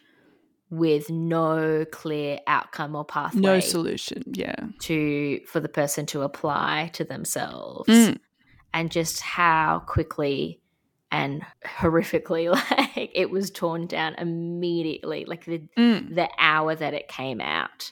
with 0.70 1.10
no 1.10 1.86
clear 1.92 2.40
outcome 2.48 2.96
or 2.96 3.06
pathway 3.06 3.40
No 3.42 3.60
solution. 3.60 4.24
Yeah. 4.28 4.56
to 4.82 5.40
for 5.48 5.60
the 5.60 5.70
person 5.70 6.06
to 6.08 6.22
apply 6.24 6.90
to 6.94 7.04
themselves 7.04 7.88
Mm. 7.90 8.18
and 8.74 8.92
just 8.92 9.22
how 9.22 9.80
quickly 9.88 10.60
and 11.10 11.42
horrifically 11.66 12.50
like 12.96 13.12
it 13.16 13.30
was 13.30 13.50
torn 13.50 13.88
down 13.88 14.16
immediately 14.16 15.24
like 15.26 15.46
the 15.46 15.60
Mm. 15.78 16.14
the 16.16 16.28
hour 16.38 16.76
that 16.76 16.94
it 16.94 17.08
came 17.08 17.40
out 17.40 17.92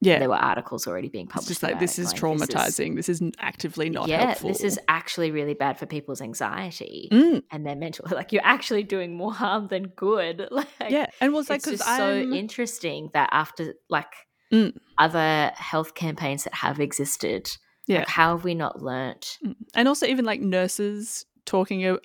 Yeah. 0.00 0.18
there 0.20 0.28
were 0.28 0.36
articles 0.36 0.86
already 0.86 1.08
being 1.08 1.24
It's 1.26 1.32
published 1.34 1.48
just 1.48 1.62
like 1.62 1.80
this 1.80 1.98
is 1.98 2.14
traumatizing. 2.14 2.94
This 2.94 3.08
is, 3.08 3.20
n- 3.20 3.32
actively 3.40 3.90
not 3.90 4.06
yeah 4.08 4.26
helpful. 4.26 4.48
this 4.50 4.60
is 4.62 4.78
actually 4.88 5.30
really 5.32 5.54
bad 5.54 5.78
for 5.78 5.86
people's 5.86 6.20
anxiety 6.20 7.08
Mm. 7.10 7.42
and 7.50 7.66
their 7.66 7.74
mental 7.76 8.04
like 8.12 8.32
you're 8.32 8.44
actually 8.44 8.84
doing 8.84 9.16
more 9.16 9.32
harm 9.32 9.66
than 9.68 9.88
good 9.88 10.46
like 10.52 10.68
yeah, 10.88 11.06
and 11.20 11.32
was 11.32 11.44
it's 11.44 11.50
like 11.50 11.58
it's 11.74 11.82
because 11.84 11.96
so 11.96 12.20
interesting 12.20 13.10
that 13.14 13.28
after 13.32 13.74
like 13.90 14.12
Mm. 14.52 14.72
other 14.96 15.52
health 15.56 15.94
campaigns 15.94 16.44
that 16.44 16.54
have 16.54 16.80
existed 16.80 17.50
Yeah. 17.86 17.98
like 17.98 18.08
how 18.08 18.34
have 18.36 18.44
we 18.44 18.54
not 18.54 18.80
learnt 18.80 19.36
Mm. 19.44 19.56
and 19.74 19.88
also 19.88 20.06
even 20.06 20.24
like 20.24 20.40
nurses 20.40 21.26
talking 21.44 21.84
a- 21.86 21.98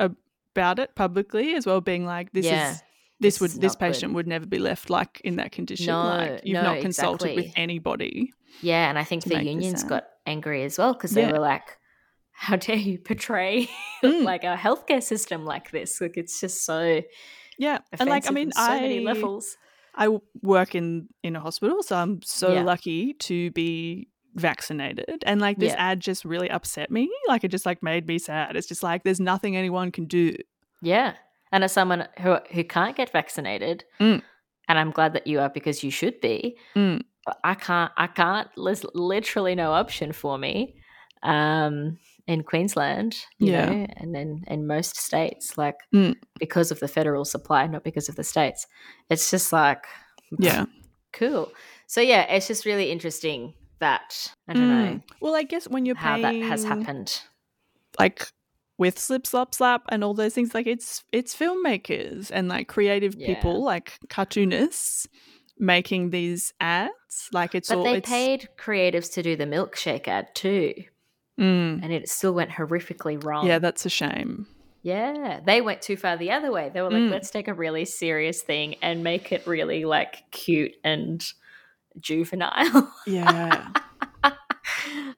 about 0.56 0.78
it 0.80 0.94
publicly 0.96 1.56
as 1.56 1.66
well, 1.66 1.82
being 1.82 2.06
like, 2.06 2.32
"This 2.32 2.46
Yeah. 2.46 2.72
is 2.74 2.84
this 3.20 3.36
This 3.36 3.42
would 3.42 3.62
this 3.62 3.74
not 3.74 3.80
good. 3.80 3.94
patient 3.94 4.14
would 4.14 4.28
never 4.28 4.46
be 4.46 4.60
left 4.60 4.90
like 4.90 5.22
in 5.24 5.36
that 5.38 5.52
condition. 5.52 5.88
No, 5.88 6.04
like 6.08 6.42
you've 6.44 6.54
no, 6.56 6.64
not 6.64 6.82
consulted 6.82 7.36
with 7.36 7.52
anybody." 7.56 8.34
Yeah, 8.62 8.90
and 8.90 8.98
I 9.00 9.04
think 9.04 9.24
the 9.24 9.44
unions 9.44 9.84
got 9.84 10.06
angry 10.26 10.64
as 10.64 10.78
well 10.78 10.94
because 10.94 11.12
they 11.12 11.22
Yeah. 11.22 11.32
were 11.32 11.40
like, 11.40 11.78
"How 12.32 12.56
dare 12.56 12.76
you 12.76 12.98
portray 13.00 13.70
Mm. 14.04 14.24
like 14.24 14.44
a 14.44 14.56
healthcare 14.58 15.02
system 15.02 15.46
like 15.46 15.72
this? 15.72 16.02
Like 16.02 16.18
it's 16.18 16.40
just 16.40 16.66
so 16.66 17.02
Yeah, 17.58 17.80
and 18.00 18.10
like 18.10 18.28
I 18.28 18.32
mean, 18.32 18.52
so 18.52 18.62
I 18.62 18.80
many 18.82 19.00
levels." 19.00 19.58
I 19.96 20.10
work 20.42 20.74
in 20.76 21.08
in 21.22 21.36
a 21.36 21.40
hospital, 21.40 21.84
so 21.84 21.96
I'm 21.96 22.22
so 22.24 22.54
Yeah. 22.54 22.64
lucky 22.64 23.14
to 23.14 23.52
be 23.52 24.08
vaccinated. 24.36 25.24
And 25.28 25.40
like 25.40 25.60
this 25.60 25.74
Yeah. 25.74 25.92
ad 25.92 26.00
just 26.00 26.26
really 26.26 26.50
upset 26.50 26.90
me. 26.90 27.12
Like 27.28 27.44
it 27.44 27.50
just 27.52 27.66
like 27.68 27.84
made 27.84 28.08
me 28.08 28.18
sad. 28.18 28.56
It's 28.56 28.68
just 28.68 28.82
like 28.82 29.04
there's 29.04 29.20
nothing 29.20 29.56
anyone 29.56 29.92
can 29.92 30.06
do. 30.06 30.34
Yeah, 30.82 31.14
and 31.54 31.64
as 31.64 31.72
someone 31.72 32.08
who 32.20 32.38
who 32.52 32.64
can't 32.66 32.98
get 32.98 33.10
vaccinated, 33.12 33.86
Mm. 34.00 34.22
and 34.68 34.80
I'm 34.80 34.92
glad 34.92 35.14
that 35.14 35.28
you 35.28 35.40
are 35.40 35.50
because 35.50 35.84
you 35.86 35.92
should 35.92 36.20
be. 36.20 36.58
Mm. 36.76 37.02
but 37.26 37.40
I 37.46 37.56
can't. 37.56 37.92
I 37.96 38.08
can't. 38.08 38.50
There's 38.58 38.84
literally 38.94 39.56
no 39.56 39.72
option 39.72 40.12
for 40.12 40.38
me. 40.38 40.76
Um, 41.24 41.98
in 42.28 42.44
Queensland, 42.44 43.16
you 43.40 43.52
Yeah. 43.54 43.66
know, 43.66 43.88
and 43.98 44.14
then 44.16 44.44
in 44.48 44.68
most 44.68 44.96
states, 44.98 45.58
like 45.58 45.76
Mm. 45.94 46.16
because 46.40 46.72
of 46.72 46.80
the 46.80 46.88
federal 46.88 47.26
supply, 47.26 47.68
not 47.68 47.84
because 47.84 48.10
of 48.10 48.16
the 48.16 48.24
states. 48.24 48.68
It's 49.10 49.30
just 49.32 49.54
like 49.54 49.86
Yeah. 50.40 50.66
cool. 51.14 51.52
So 51.88 52.02
yeah, 52.02 52.24
it's 52.24 52.48
just 52.48 52.66
really 52.66 52.92
interesting 52.92 53.54
that 53.80 54.34
I 54.48 54.54
don't 54.54 54.70
know 54.70 54.92
Mm. 54.96 55.04
Well, 55.22 55.36
I 55.36 55.44
guess 55.44 55.68
when 55.68 55.86
you're 55.86 55.96
how 55.98 56.18
that 56.20 56.36
has 56.36 56.64
happened. 56.66 57.22
like 58.00 58.28
with 58.78 58.98
slip 59.00 59.26
slop 59.28 59.54
slap 59.54 59.84
and 59.90 60.04
all 60.04 60.14
those 60.14 60.34
things 60.34 60.54
like 60.54 60.68
it's 60.68 61.04
it's 61.12 61.36
filmmakers 61.36 62.32
and 62.34 62.48
like 62.48 62.68
creative 62.68 63.16
Yeah. 63.16 63.28
people 63.28 63.64
like 63.64 63.98
cartoonists 64.10 65.08
making 65.60 66.10
these 66.10 66.54
ads 66.60 66.92
like 67.32 67.54
it's 67.56 67.70
But 67.70 67.78
all 67.78 67.84
they 67.84 67.98
it's 67.98 68.10
paid 68.10 68.50
creatives 68.58 69.14
to 69.14 69.22
do 69.24 69.36
the 69.36 69.46
milkshake 69.46 70.08
ad 70.08 70.34
too, 70.36 70.74
Mm. 71.40 71.82
and 71.84 71.92
it 71.94 72.08
still 72.10 72.34
went 72.34 72.52
horrifically 72.52 73.24
wrong. 73.24 73.48
yeah 73.48 73.60
that's 73.60 73.86
a 73.86 73.90
shame 73.90 74.48
Yeah, 74.82 75.40
they 75.46 75.62
went 75.62 75.82
too 75.82 75.96
far 75.96 76.18
the 76.18 76.32
other 76.32 76.52
way. 76.52 76.70
They 76.74 76.82
were 76.82 76.90
like, 76.92 77.04
Mm. 77.04 77.12
let's 77.12 77.30
take 77.32 77.48
a 77.48 77.54
really 77.54 77.86
serious 77.86 78.42
thing 78.42 78.76
and 78.82 79.02
make 79.04 79.32
it 79.32 79.48
really 79.48 79.86
like 79.86 80.24
cute 80.32 80.74
and 80.84 81.24
juvenile. 82.00 82.92
yeah 83.08 83.70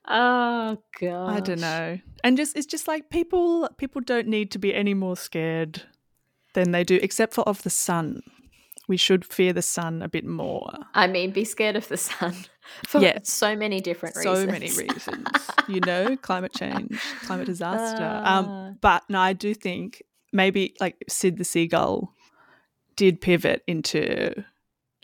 oh 0.08 0.78
god. 1.00 1.30
i 1.30 1.40
don't 1.40 1.60
know 1.62 2.00
and 2.24 2.38
just 2.38 2.56
it's 2.56 2.66
just 2.66 2.88
like 2.88 3.10
people 3.10 3.68
people 3.78 4.02
don't 4.02 4.28
need 4.28 4.52
to 4.52 4.60
be 4.60 4.74
any 4.74 4.94
more 4.94 5.16
scared 5.18 5.84
than 6.54 6.72
they 6.72 6.84
do 6.84 7.00
except 7.02 7.34
for 7.34 7.42
of 7.48 7.64
the 7.64 7.70
sun 7.70 8.22
we 8.88 8.98
should 8.98 9.26
fear 9.26 9.52
the 9.52 9.64
sun 9.64 10.02
a 10.04 10.08
bit 10.08 10.24
more 10.26 10.72
I 10.94 11.08
mean, 11.08 11.32
be 11.32 11.44
scared 11.44 11.76
of 11.76 11.88
the 11.88 11.98
sun 11.98 12.36
for 12.88 13.02
Yeah. 13.02 13.18
so 13.24 13.56
many 13.56 13.82
different 13.82 14.14
so 14.16 14.32
reasons. 14.46 14.46
So 14.46 14.52
many 14.52 14.90
reasons 14.90 15.28
you 15.68 15.80
know 15.82 16.16
climate 16.18 16.54
change 16.54 17.00
climate 17.24 17.48
disaster 17.48 18.22
Ah. 18.24 18.40
um 18.40 18.78
but 18.82 19.04
no 19.10 19.20
i 19.20 19.34
do 19.34 19.54
think 19.56 20.04
maybe 20.32 20.76
like 20.80 21.04
sid 21.10 21.38
the 21.38 21.44
seagull 21.44 22.14
did 22.96 23.22
pivot 23.22 23.64
into 23.68 24.44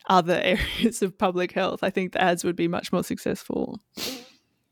other 0.07 0.39
areas 0.43 1.01
of 1.01 1.17
public 1.17 1.51
health 1.51 1.81
i 1.83 1.89
think 1.89 2.11
the 2.13 2.21
ads 2.21 2.43
would 2.43 2.55
be 2.55 2.67
much 2.67 2.91
more 2.93 3.03
successful 3.03 3.79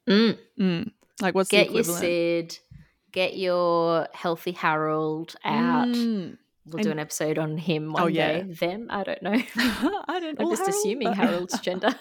Mm. 0.10 0.38
Mm. 0.60 0.92
like 1.22 1.36
what's 1.36 1.50
Get 1.50 1.72
your 1.72 1.84
Sid, 1.84 2.58
get 3.12 3.38
your 3.38 4.08
healthy 4.14 4.52
Harold 4.52 5.36
out. 5.46 5.88
Mm. 5.88 6.38
We'll 6.66 6.84
do 6.84 6.92
an 6.92 7.00
episode 7.00 7.40
on 7.40 7.58
him 7.58 7.94
one 7.94 8.04
Oh, 8.04 8.08
yeah. 8.08 8.42
day. 8.44 8.54
Them, 8.54 8.88
I 8.92 9.04
don't 9.04 9.24
know. 9.24 9.32
i 9.56 10.20
don't 10.20 10.40
I'm 10.40 10.50
just 10.50 10.62
Harold- 10.62 10.70
assuming 10.70 11.08
uh, 11.08 11.14
Harold's 11.16 11.60
gender. 11.62 11.96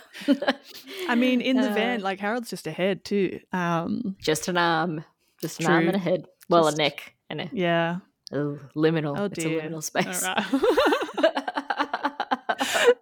i 1.09 1.15
mean 1.15 1.41
in 1.41 1.57
the 1.57 1.71
Uh, 1.71 1.75
van 1.75 2.01
like 2.03 2.21
harold's 2.21 2.51
just 2.51 2.67
a 2.67 2.71
head 2.71 3.03
too 3.05 3.41
um 3.53 4.15
just 4.21 4.47
an 4.49 4.59
arm, 4.59 5.05
just 5.41 5.61
an 5.61 5.67
arm 5.67 5.87
and 5.87 5.97
a 5.97 5.99
head. 5.99 6.27
Well, 6.51 6.65
Just- 6.65 6.79
a 6.79 6.83
neck 6.83 7.15
and 7.31 7.41
a 7.43 7.51
yeah 7.53 7.99
oh, 8.33 8.59
liminal. 8.77 9.19
oh 9.19 9.25
it's 9.25 9.39
a 9.45 9.49
liminal 9.49 9.83
space. 9.83 10.23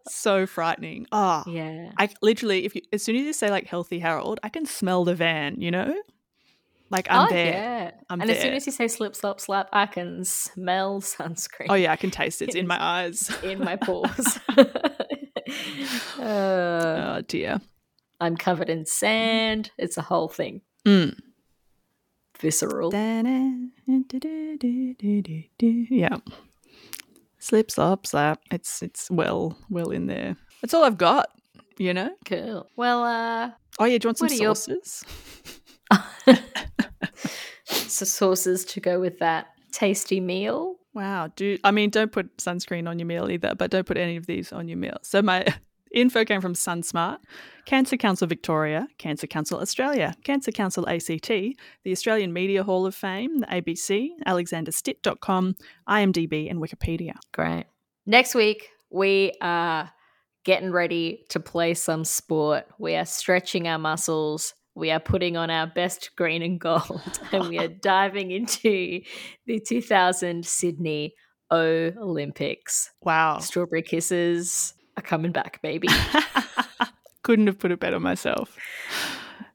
So 0.08 0.46
frightening 0.46 1.06
oh 1.12 1.42
yeah. 1.46 1.90
I 1.98 2.08
literally, 2.22 2.64
if 2.64 2.74
you, 2.74 2.82
as 2.92 3.02
soon 3.02 3.16
as 3.16 3.22
you 3.22 3.32
say 3.32 3.50
like 3.50 3.66
healthy 3.66 3.98
Harold, 3.98 4.40
I 4.42 4.48
can 4.48 4.66
smell 4.66 5.04
the 5.04 5.14
van. 5.14 5.60
You 5.60 5.70
know, 5.70 5.94
like 6.90 7.08
I'm 7.10 7.26
oh, 7.26 7.30
there. 7.30 7.52
Yeah. 7.52 7.90
I'm 8.08 8.20
and 8.20 8.30
as 8.30 8.40
soon 8.40 8.54
as 8.54 8.66
you 8.66 8.72
say 8.72 8.88
slip, 8.88 9.16
slop, 9.16 9.40
slap, 9.40 9.68
I 9.72 9.86
can 9.86 10.24
smell 10.24 11.00
sunscreen 11.02 11.66
Oh 11.68 11.74
yeah, 11.74 11.92
I 11.92 11.96
can 11.96 12.10
taste 12.10 12.42
it. 12.42 12.46
It's 12.48 12.54
in 12.54 12.66
my 12.66 12.82
eyes. 12.82 13.30
in 13.42 13.58
my 13.60 13.76
pores. 13.76 14.38
uh, 16.18 16.20
oh 16.20 17.22
dear. 17.26 17.60
I'm 18.20 18.36
covered 18.36 18.70
in 18.70 18.86
sand. 18.86 19.72
It's 19.78 19.98
a 19.98 20.02
whole 20.02 20.28
thing. 20.28 20.62
Mm. 20.86 21.18
Visceral. 22.38 22.92
Yeah. 25.60 26.16
Slip, 27.46 27.70
slop, 27.70 28.08
slap. 28.08 28.40
It's 28.50 28.82
it's 28.82 29.08
well 29.08 29.56
well 29.70 29.90
in 29.90 30.06
there. 30.08 30.36
That's 30.60 30.74
all 30.74 30.82
I've 30.82 30.98
got. 30.98 31.28
You 31.78 31.94
know. 31.94 32.10
Cool. 32.24 32.66
Well, 32.74 33.04
uh, 33.04 33.50
Oh 33.78 33.84
yeah, 33.84 33.98
do 33.98 34.06
you 34.06 34.08
want 34.08 34.18
some 34.18 34.28
sauces? 34.30 35.04
your- 35.92 36.04
sauces? 36.34 36.44
so 37.64 38.04
sources 38.04 38.64
to 38.64 38.80
go 38.80 38.98
with 38.98 39.20
that 39.20 39.46
tasty 39.70 40.18
meal. 40.18 40.74
Wow. 40.92 41.30
Do 41.36 41.56
I 41.62 41.70
mean 41.70 41.90
don't 41.90 42.10
put 42.10 42.36
sunscreen 42.38 42.88
on 42.88 42.98
your 42.98 43.06
meal 43.06 43.30
either, 43.30 43.54
but 43.54 43.70
don't 43.70 43.86
put 43.86 43.96
any 43.96 44.16
of 44.16 44.26
these 44.26 44.50
on 44.52 44.66
your 44.66 44.78
meal. 44.78 44.96
So 45.02 45.22
my 45.22 45.46
info 45.92 46.24
came 46.24 46.40
from 46.40 46.54
SunSmart, 46.54 47.18
Cancer 47.64 47.96
Council 47.96 48.26
Victoria, 48.26 48.86
Cancer 48.98 49.26
Council 49.26 49.60
Australia, 49.60 50.14
Cancer 50.24 50.52
Council 50.52 50.88
ACT, 50.88 51.28
the 51.28 51.92
Australian 51.92 52.32
Media 52.32 52.62
Hall 52.62 52.86
of 52.86 52.94
Fame, 52.94 53.40
the 53.40 53.46
ABC, 53.46 54.10
alexanderstitt.com, 54.26 55.56
IMDb, 55.88 56.50
and 56.50 56.60
Wikipedia. 56.60 57.14
Great. 57.32 57.64
Next 58.06 58.34
week, 58.34 58.68
we 58.90 59.32
are 59.40 59.90
getting 60.44 60.70
ready 60.70 61.24
to 61.30 61.40
play 61.40 61.74
some 61.74 62.04
sport. 62.04 62.66
We 62.78 62.94
are 62.94 63.04
stretching 63.04 63.66
our 63.66 63.78
muscles. 63.78 64.54
We 64.76 64.90
are 64.90 65.00
putting 65.00 65.36
on 65.36 65.50
our 65.50 65.66
best 65.66 66.10
green 66.16 66.42
and 66.42 66.60
gold, 66.60 67.20
and 67.32 67.48
we 67.48 67.58
are 67.58 67.68
diving 67.82 68.30
into 68.30 69.00
the 69.46 69.60
2000 69.66 70.46
Sydney 70.46 71.14
Olympics. 71.50 72.90
Wow. 73.02 73.38
Strawberry 73.38 73.82
kisses 73.82 74.74
are 74.96 75.02
coming 75.02 75.32
back, 75.32 75.60
baby. 75.62 75.88
Couldn't 77.22 77.46
have 77.48 77.58
put 77.58 77.72
it 77.72 77.80
better 77.80 77.98
myself. 78.00 78.56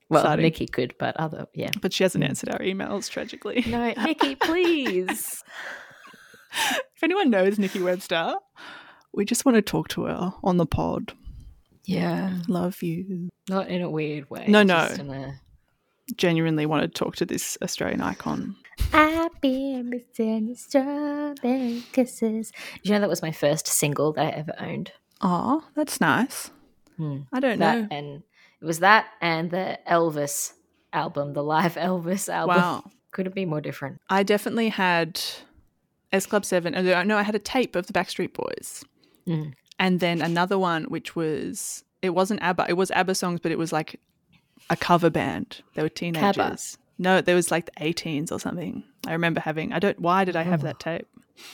Well, 0.09 0.23
Exciting. 0.23 0.43
Nikki 0.43 0.67
could, 0.67 0.93
but 0.99 1.15
other 1.17 1.45
yeah. 1.53 1.69
But 1.81 1.93
she 1.93 2.03
hasn't 2.03 2.23
answered 2.25 2.49
our 2.49 2.59
emails, 2.59 3.09
tragically. 3.09 3.63
No, 3.65 3.93
Nikki, 4.03 4.35
please. 4.41 5.41
if 6.51 7.03
anyone 7.03 7.29
knows 7.29 7.57
Nikki 7.57 7.81
Webster, 7.81 8.35
we 9.13 9.23
just 9.23 9.45
want 9.45 9.55
to 9.55 9.61
talk 9.61 9.87
to 9.89 10.03
her 10.05 10.33
on 10.43 10.57
the 10.57 10.65
pod. 10.65 11.13
yeah, 11.85 12.39
Love 12.49 12.83
you. 12.83 13.29
not 13.49 13.69
in 13.69 13.81
a 13.81 13.89
weird 13.89 14.29
way. 14.29 14.45
No, 14.49 14.63
no. 14.63 14.87
just 14.89 14.99
in 14.99 15.09
a- 15.11 15.39
Genuinely 16.17 16.65
want 16.65 16.81
to 16.81 16.89
talk 16.89 17.15
to 17.17 17.25
this 17.25 17.57
Australian 17.61 18.01
icon. 18.01 18.57
I've 18.91 19.39
been 19.39 20.01
strawberry 20.57 21.83
kisses. 21.93 22.51
Do 22.51 22.79
you 22.83 22.91
know 22.91 22.99
that 22.99 23.07
was 23.09 23.21
my 23.21 23.31
first 23.31 23.65
single 23.67 24.11
that 24.13 24.25
I 24.25 24.29
ever 24.31 24.53
owned. 24.59 24.91
Oh, 25.21 25.63
that's 25.75 26.01
nice. 26.01 26.51
Hmm. 26.97 27.19
I 27.31 27.39
don't 27.39 27.59
That 27.59 27.77
know. 27.79 27.87
and 27.91 28.23
it 28.61 28.65
was 28.65 28.79
that 28.79 29.07
and 29.21 29.51
the 29.51 29.79
Elvis 29.89 30.53
album, 30.93 31.33
the 31.33 31.43
live 31.43 31.75
Elvis 31.89 32.29
album. 32.29 32.55
Wow. 32.57 32.83
Couldn't 33.11 33.35
be 33.35 33.45
more 33.45 33.61
different. 33.61 33.99
I 34.09 34.23
definitely 34.23 34.69
had 34.69 35.19
S 36.13 36.25
Club 36.25 36.45
7. 36.45 36.73
No, 37.07 37.17
I 37.17 37.23
had 37.23 37.35
a 37.35 37.39
tape 37.39 37.75
of 37.75 37.87
the 37.87 37.93
Backstreet 37.93 38.33
Boys. 38.33 38.85
Mm. 39.27 39.53
And 39.79 39.99
then 39.99 40.21
another 40.21 40.57
one, 40.57 40.85
which 40.85 41.15
was, 41.15 41.83
it 42.01 42.11
wasn't 42.11 42.41
ABBA. 42.41 42.67
It 42.69 42.73
was 42.77 42.89
ABBA 42.91 43.15
songs, 43.15 43.39
but 43.41 43.51
it 43.51 43.57
was 43.57 43.73
like 43.73 43.99
a 44.69 44.77
cover 44.77 45.09
band. 45.09 45.61
They 45.75 45.81
were 45.81 45.89
teenagers. 45.89 46.77
No, 46.97 47.19
there 47.19 47.35
was 47.35 47.51
like 47.51 47.65
the 47.65 47.71
18s 47.83 48.31
or 48.31 48.39
something. 48.39 48.83
I 49.07 49.11
remember 49.13 49.41
having, 49.41 49.73
I 49.73 49.79
don't, 49.79 49.99
why 49.99 50.23
did 50.23 50.35
I 50.35 50.43
have 50.43 50.61
that 50.61 50.79
tape? 50.79 51.07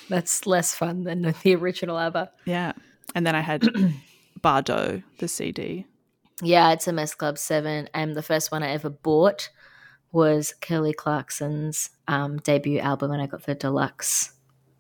That's 0.10 0.46
less 0.46 0.76
fun 0.76 1.06
than 1.06 1.34
the 1.44 1.56
original 1.56 1.98
ABBA. 1.98 2.30
Yeah. 2.46 2.74
And 3.16 3.26
then 3.26 3.36
I 3.36 3.42
had 3.42 3.62
Bardot, 4.42 5.04
the 5.20 5.28
CD. 5.28 5.86
Yeah, 6.42 6.72
it's 6.72 6.88
MS 6.88 7.16
Club 7.16 7.38
7. 7.38 7.90
And 7.94 8.16
the 8.16 8.22
first 8.22 8.52
one 8.52 8.64
I 8.64 8.70
ever 8.72 8.90
bought 8.90 9.50
was 10.12 10.54
Kelly 10.62 10.94
Clarkson's 10.94 11.90
um, 12.08 12.38
debut 12.38 12.80
album, 12.80 13.12
and 13.12 13.22
I 13.22 13.26
got 13.28 13.44
the 13.44 13.56
deluxe 13.56 14.32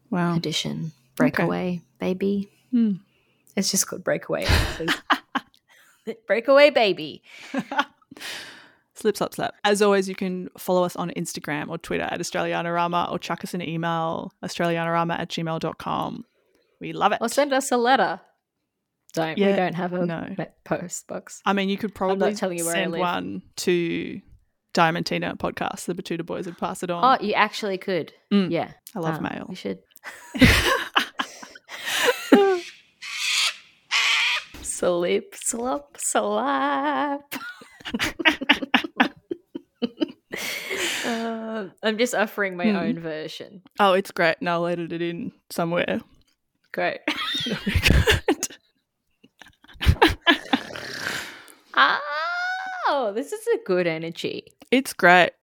Wow. 0.09 0.36
edition. 0.36 0.91
Breakaway, 1.15 1.82
baby. 1.99 2.49
Hmm. 2.71 2.93
It's 3.55 3.71
just 3.71 3.88
called 3.88 4.03
Breakaway. 4.03 4.45
Breakaway, 6.28 6.69
baby. 6.69 7.23
Slip, 8.93 9.15
slap, 9.17 9.34
slap. 9.36 9.53
As 9.63 9.82
always, 9.82 10.09
you 10.09 10.15
can 10.15 10.49
follow 10.57 10.84
us 10.84 10.95
on 10.95 11.11
Instagram 11.17 11.69
or 11.69 11.78
Twitter 11.78 12.05
at 12.05 12.19
Australianarama 12.19 13.11
or 13.11 13.19
chuck 13.19 13.43
us 13.43 13.53
an 13.53 13.61
email, 13.61 14.32
australianarama 14.43 15.19
at 15.19 15.30
gmail.com. 15.30 16.25
We 16.80 16.93
love 16.93 17.11
it. 17.11 17.19
Or 17.21 17.30
send 17.30 17.53
us 17.53 17.71
a 17.71 17.78
letter. 17.78 18.19
Don't. 19.13 19.38
Yeah, 19.38 19.47
we 19.51 19.55
don't 19.55 19.73
have 19.73 19.93
a 19.93 20.05
no. 20.05 20.36
post 20.63 21.07
box. 21.07 21.41
I 21.45 21.53
mean, 21.53 21.69
you 21.69 21.78
could 21.78 21.95
probably 21.95 22.32
you 22.32 22.65
where 22.65 22.73
send 22.73 22.91
one 22.93 23.41
to 23.57 24.21
Diamantina 24.73 25.38
podcast. 25.38 25.86
The 25.86 25.95
Batuta 25.95 26.25
Boys 26.25 26.45
would 26.45 26.57
pass 26.57 26.84
it 26.84 26.91
on. 26.91 27.03
Oh, 27.19 27.23
you 27.23 27.34
actually 27.34 27.78
could. 27.78 28.13
Mm. 28.32 28.51
Yeah. 28.51 28.71
I 28.95 28.99
love 28.99 29.15
Um, 29.17 29.23
mail. 29.23 29.45
You 29.49 29.55
should. 29.55 29.80
Slip, 34.61 35.36
slop, 35.36 35.97
slap. 35.97 37.34
Um, 41.05 41.71
I'm 41.82 41.97
just 41.97 42.13
offering 42.13 42.57
my 42.57 42.65
Hmm. 42.69 42.75
own 42.75 42.99
version. 42.99 43.61
Oh, 43.80 43.93
it's 43.93 44.11
great. 44.11 44.36
And 44.41 44.49
I'll 44.49 44.67
edit 44.67 44.91
it 44.91 45.01
in 45.01 45.32
somewhere. 45.49 46.01
Great. 46.78 46.99
It'll 47.47 47.57
be 47.65 47.71
good. 47.80 48.47
oh, 51.73 53.11
this 53.15 53.34
is 53.34 53.47
a 53.47 53.57
good 53.65 53.88
energy. 53.88 54.45
It's 54.69 54.93
great. 54.93 55.32